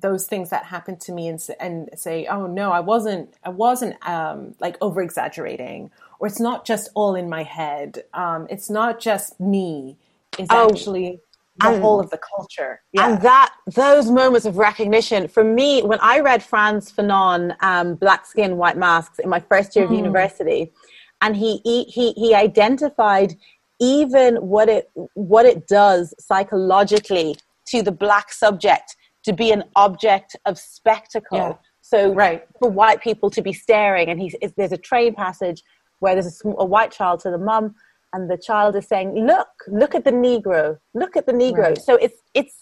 [0.00, 3.96] those things that happen to me and, and say, oh no, I wasn't, I wasn't
[4.06, 8.04] um, like over exaggerating, or it's not just all in my head.
[8.14, 9.96] Um, it's not just me.
[10.38, 11.20] It's oh, actually
[11.58, 12.80] the and, whole of the culture.
[12.92, 13.08] Yeah.
[13.08, 18.26] And that those moments of recognition for me, when I read Frantz Fanon, um, Black
[18.26, 19.98] Skin, White Masks in my first year of mm.
[19.98, 20.72] university,
[21.20, 23.34] and he, he he he identified
[23.80, 27.36] even what it what it does psychologically
[27.66, 31.38] to the black subject to be an object of spectacle.
[31.38, 31.54] Yeah.
[31.80, 32.46] So right.
[32.58, 35.62] for white people to be staring, and he's, there's a train passage
[35.98, 37.74] where there's a, a, white child to the mum,
[38.12, 41.78] and the child is saying, "Look, look at the Negro, look at the Negro." Right.
[41.78, 42.54] So it's it's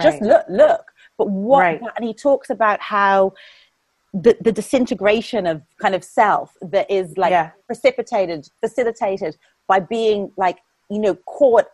[0.00, 0.28] just right.
[0.28, 0.84] look, look.
[1.18, 1.60] But what?
[1.60, 1.80] Right.
[1.96, 3.32] And he talks about how
[4.12, 7.50] the, the disintegration of kind of self that is like yeah.
[7.66, 9.36] precipitated, facilitated
[9.66, 10.58] by being like
[10.90, 11.66] you know caught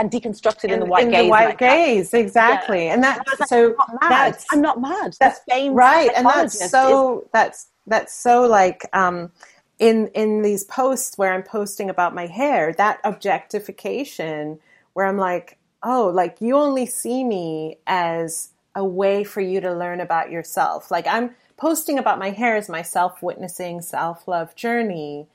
[0.00, 1.24] and deconstructed in, in the white in gaze.
[1.24, 2.86] The white gaze, exactly.
[2.86, 2.94] Yeah.
[2.94, 5.14] And that like, so I'm that's I'm not mad.
[5.20, 9.30] That's right, and that's so is, that's that's so like um,
[9.78, 14.58] in in these posts where I'm posting about my hair, that objectification
[14.94, 19.74] where I'm like, oh, like you only see me as a way for you to
[19.74, 20.90] learn about yourself.
[20.90, 25.26] Like I'm posting about my hair as my self witnessing, self love journey.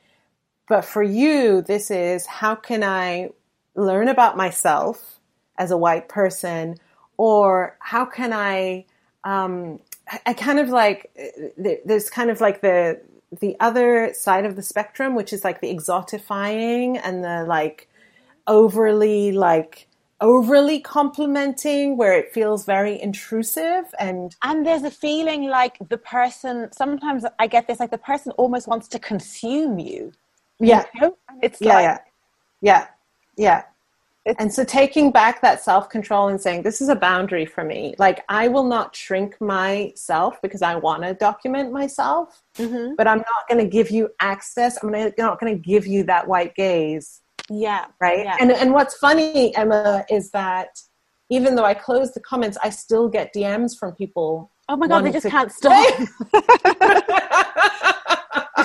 [0.67, 3.29] But for you, this is how can I
[3.75, 5.19] learn about myself
[5.57, 6.75] as a white person,
[7.17, 8.85] or how can I,
[9.23, 9.79] um,
[10.25, 11.11] I kind of like,
[11.57, 13.01] there's kind of like the,
[13.39, 17.89] the other side of the spectrum, which is like the exotifying and the like
[18.47, 19.87] overly like
[20.21, 26.69] overly complimenting where it feels very intrusive and and there's a feeling like the person
[26.71, 30.13] sometimes i get this like the person almost wants to consume you.
[30.59, 30.85] Yeah.
[30.93, 31.17] You know?
[31.41, 31.97] it's yeah, like yeah.
[32.61, 32.87] Yeah
[33.37, 33.63] yeah
[34.39, 38.23] and so taking back that self-control and saying this is a boundary for me like
[38.29, 42.95] i will not shrink myself because i want to document myself mm-hmm.
[42.95, 46.27] but i'm not going to give you access i'm not going to give you that
[46.27, 47.85] white gaze yeah.
[47.99, 48.19] Right.
[48.19, 48.37] Yeah.
[48.39, 50.69] And and what's funny, Emma, is that
[51.29, 54.51] even though I close the comments, I still get DMs from people.
[54.67, 55.93] Oh my god, they just to- can't stop.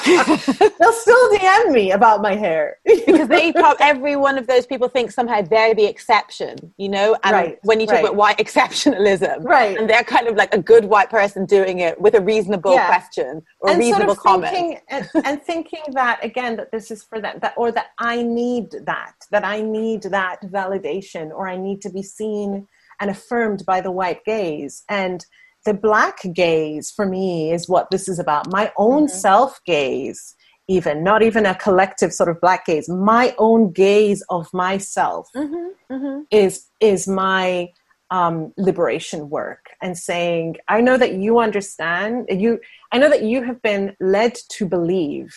[0.78, 4.88] They'll still DM me about my hair because they probably every one of those people
[4.88, 7.16] thinks somehow they're the exception, you know.
[7.24, 8.04] And right, when you talk right.
[8.04, 12.00] about white exceptionalism, right, and they're kind of like a good white person doing it
[12.00, 12.86] with a reasonable yeah.
[12.86, 16.90] question or and reasonable sort of comment, thinking, and, and thinking that again that this
[16.90, 21.48] is for them, that or that I need that, that I need that validation, or
[21.48, 22.66] I need to be seen
[23.00, 25.24] and affirmed by the white gaze, and
[25.64, 29.16] the black gaze for me is what this is about my own mm-hmm.
[29.16, 30.34] self gaze
[30.68, 35.94] even not even a collective sort of black gaze my own gaze of myself mm-hmm.
[35.94, 36.20] Mm-hmm.
[36.30, 37.68] is is my
[38.12, 42.58] um, liberation work and saying i know that you understand you
[42.92, 45.34] i know that you have been led to believe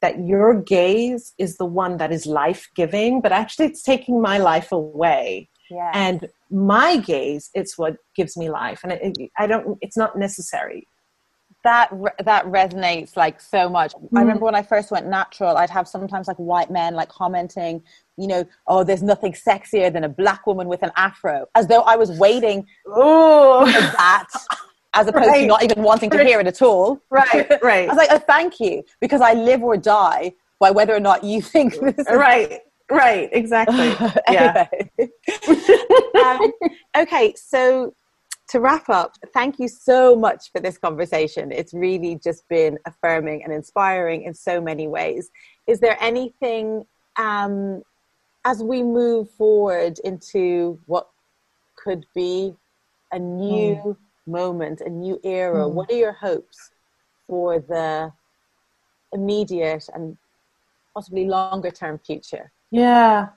[0.00, 4.38] that your gaze is the one that is life giving but actually it's taking my
[4.38, 5.90] life away yeah.
[5.94, 8.80] and my gaze it's what gives me life.
[8.82, 10.86] And it, it, i don't it's not necessary.
[11.64, 11.90] That
[12.24, 13.92] that resonates like so much.
[13.92, 14.08] Mm.
[14.16, 17.82] i remember when i first went natural i'd have sometimes like white men like commenting
[18.16, 21.82] you know oh there's nothing sexier than a black woman with an afro as though
[21.82, 24.28] i was waiting oh that
[24.94, 25.40] as opposed right.
[25.40, 27.00] to not even wanting to hear it at all.
[27.10, 30.94] Right right i was like oh thank you because i live or die by whether
[30.94, 32.60] or not you think this is right
[32.90, 33.94] right exactly.
[34.30, 34.66] Yeah.
[36.24, 36.52] Um,
[36.96, 37.94] okay so
[38.48, 41.52] to wrap up thank you so much for this conversation.
[41.52, 45.30] It's really just been affirming and inspiring in so many ways.
[45.66, 46.84] Is there anything
[47.16, 47.82] um,
[48.44, 51.08] as we move forward into what
[51.76, 52.54] could be
[53.12, 53.96] a new mm.
[54.26, 55.72] moment a new era mm.
[55.72, 56.70] what are your hopes
[57.26, 58.12] for the
[59.12, 60.16] immediate and
[60.94, 63.28] possibly longer term future yeah.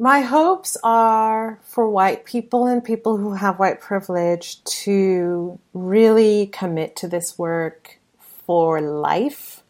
[0.00, 6.94] My hopes are for white people and people who have white privilege to really commit
[6.96, 7.98] to this work
[8.46, 9.64] for life.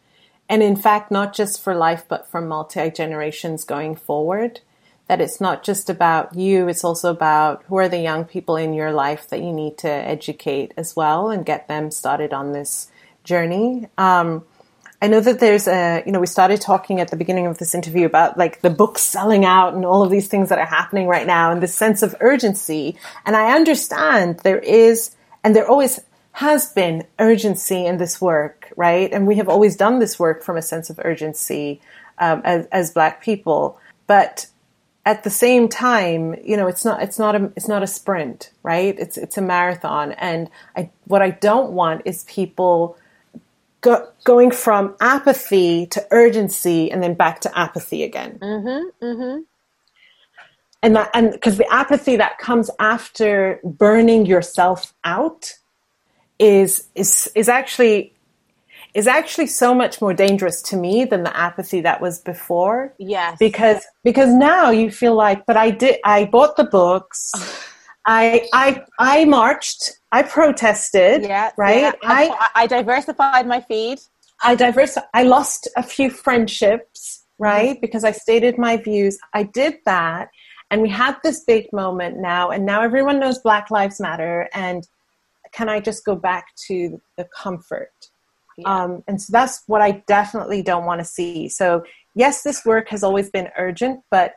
[0.47, 4.61] And in fact, not just for life, but for multi generations going forward.
[5.07, 8.75] That it's not just about you, it's also about who are the young people in
[8.75, 12.91] your life that you need to educate as well and get them started on this
[13.23, 13.87] journey.
[13.97, 14.45] Um,
[15.01, 17.73] I know that there's a, you know, we started talking at the beginning of this
[17.73, 21.07] interview about like the books selling out and all of these things that are happening
[21.07, 22.97] right now and this sense of urgency.
[23.25, 26.01] And I understand there is, and there always
[26.33, 29.11] has been urgency in this work, right?
[29.11, 31.79] And we have always done this work from a sense of urgency
[32.17, 33.79] um, as, as Black people.
[34.05, 34.47] But
[35.05, 38.51] at the same time, you know, it's not, it's not a, it's not a sprint,
[38.63, 38.95] right?
[38.99, 40.11] It's, it's a marathon.
[40.13, 42.97] And I, what I don't want is people
[43.81, 48.39] go, going from apathy to urgency and then back to apathy again.
[48.41, 49.41] Mm-hmm, mm-hmm.
[50.81, 55.53] And that, and because the apathy that comes after burning yourself out
[56.39, 58.13] is is is actually
[58.93, 62.93] is actually so much more dangerous to me than the apathy that was before.
[62.97, 63.37] Yes.
[63.39, 67.31] Because because now you feel like, but I did I bought the books.
[68.09, 69.91] I I I marched.
[70.11, 71.21] I protested.
[71.23, 71.51] Yeah.
[71.57, 71.81] Right.
[71.81, 71.91] Yeah.
[72.03, 73.99] I I diversified my feed.
[74.41, 74.97] I diverse.
[75.13, 77.25] I lost a few friendships.
[77.37, 77.71] Right.
[77.71, 77.81] Mm-hmm.
[77.81, 79.19] Because I stated my views.
[79.33, 80.29] I did that,
[80.71, 84.49] and we had this big moment now, and now everyone knows Black Lives Matter.
[84.53, 84.87] And
[85.51, 87.93] can I just go back to the comfort?
[88.57, 88.73] Yeah.
[88.73, 91.47] Um, and so that's what I definitely don't want to see.
[91.47, 91.83] So
[92.15, 94.33] yes, this work has always been urgent, but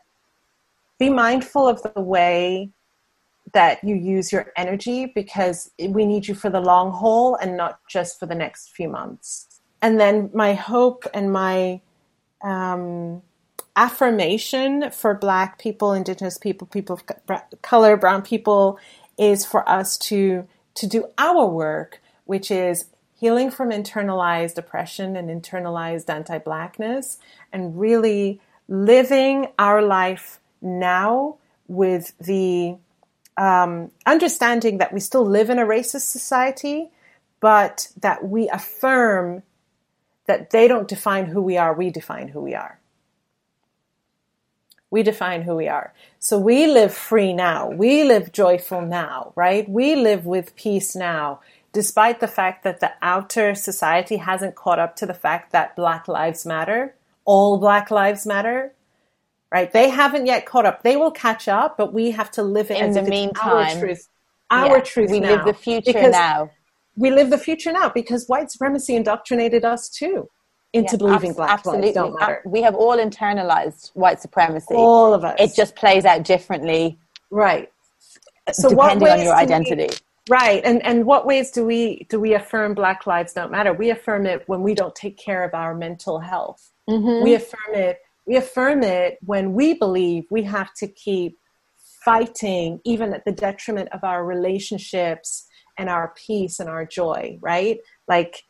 [0.98, 2.70] be mindful of the way
[3.52, 7.80] that you use your energy because we need you for the long haul and not
[7.88, 9.60] just for the next few months.
[9.82, 11.80] And then my hope and my
[12.42, 13.22] um,
[13.76, 18.78] affirmation for Black people, Indigenous people, people of color, Brown people,
[19.18, 25.28] is for us to to do our work, which is healing from internalized oppression and
[25.28, 27.18] internalized anti-blackness,
[27.52, 31.36] and really living our life now
[31.68, 32.76] with the
[33.36, 36.90] um, understanding that we still live in a racist society,
[37.40, 39.42] but that we affirm
[40.26, 42.78] that they don't define who we are, we define who we are.
[44.90, 45.94] We define who we are.
[46.18, 47.70] So we live free now.
[47.70, 49.68] We live joyful now, right?
[49.68, 51.40] We live with peace now,
[51.72, 56.08] despite the fact that the outer society hasn't caught up to the fact that Black
[56.08, 58.74] Lives Matter, all Black Lives Matter,
[59.52, 59.70] right?
[59.70, 60.82] They haven't yet caught up.
[60.82, 63.76] They will catch up, but we have to live it in the meantime.
[63.76, 64.08] Our truth,
[64.50, 65.10] our yeah, truth.
[65.10, 65.28] We now.
[65.28, 66.50] live the future now.
[66.96, 70.28] We live the future now because white supremacy indoctrinated us too
[70.72, 71.86] into yeah, believing abs- black absolutely.
[71.86, 72.42] lives don't matter.
[72.46, 74.74] We have all internalized white supremacy.
[74.74, 75.36] All of us.
[75.38, 76.98] It just plays out differently,
[77.30, 77.70] right?
[78.52, 79.88] So depending on your identity.
[79.90, 83.72] We, right, and and what ways do we do we affirm Black lives don't matter?
[83.72, 86.70] We affirm it when we don't take care of our mental health.
[86.88, 87.22] Mm-hmm.
[87.22, 91.38] We affirm it we affirm it when we believe we have to keep
[92.04, 95.46] fighting, even at the detriment of our relationships
[95.78, 97.78] and our peace and our joy, right?
[98.08, 98.42] Like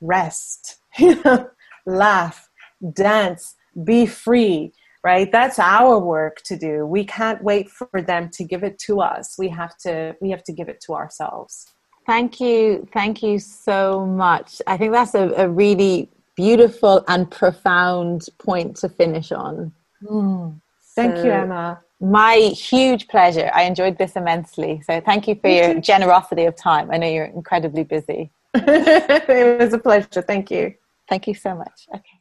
[0.00, 0.78] rest,
[1.86, 2.48] laugh,
[2.92, 4.72] dance, be free,
[5.02, 5.30] right?
[5.30, 6.86] That's our work to do.
[6.86, 9.36] We can't wait for them to give it to us.
[9.38, 11.66] We have to we have to give it to ourselves.
[12.06, 12.86] Thank you.
[12.92, 14.60] Thank you so much.
[14.66, 19.72] I think that's a, a really beautiful and profound point to finish on.
[20.02, 20.60] Mm.
[20.94, 21.80] Thank so, you, Emma.
[22.00, 23.50] My huge pleasure.
[23.54, 24.82] I enjoyed this immensely.
[24.84, 26.90] So thank you for your generosity of time.
[26.90, 28.30] I know you're incredibly busy.
[28.54, 30.22] it was a pleasure.
[30.22, 30.74] Thank you.
[31.08, 31.86] Thank you so much.
[31.94, 32.20] Okay.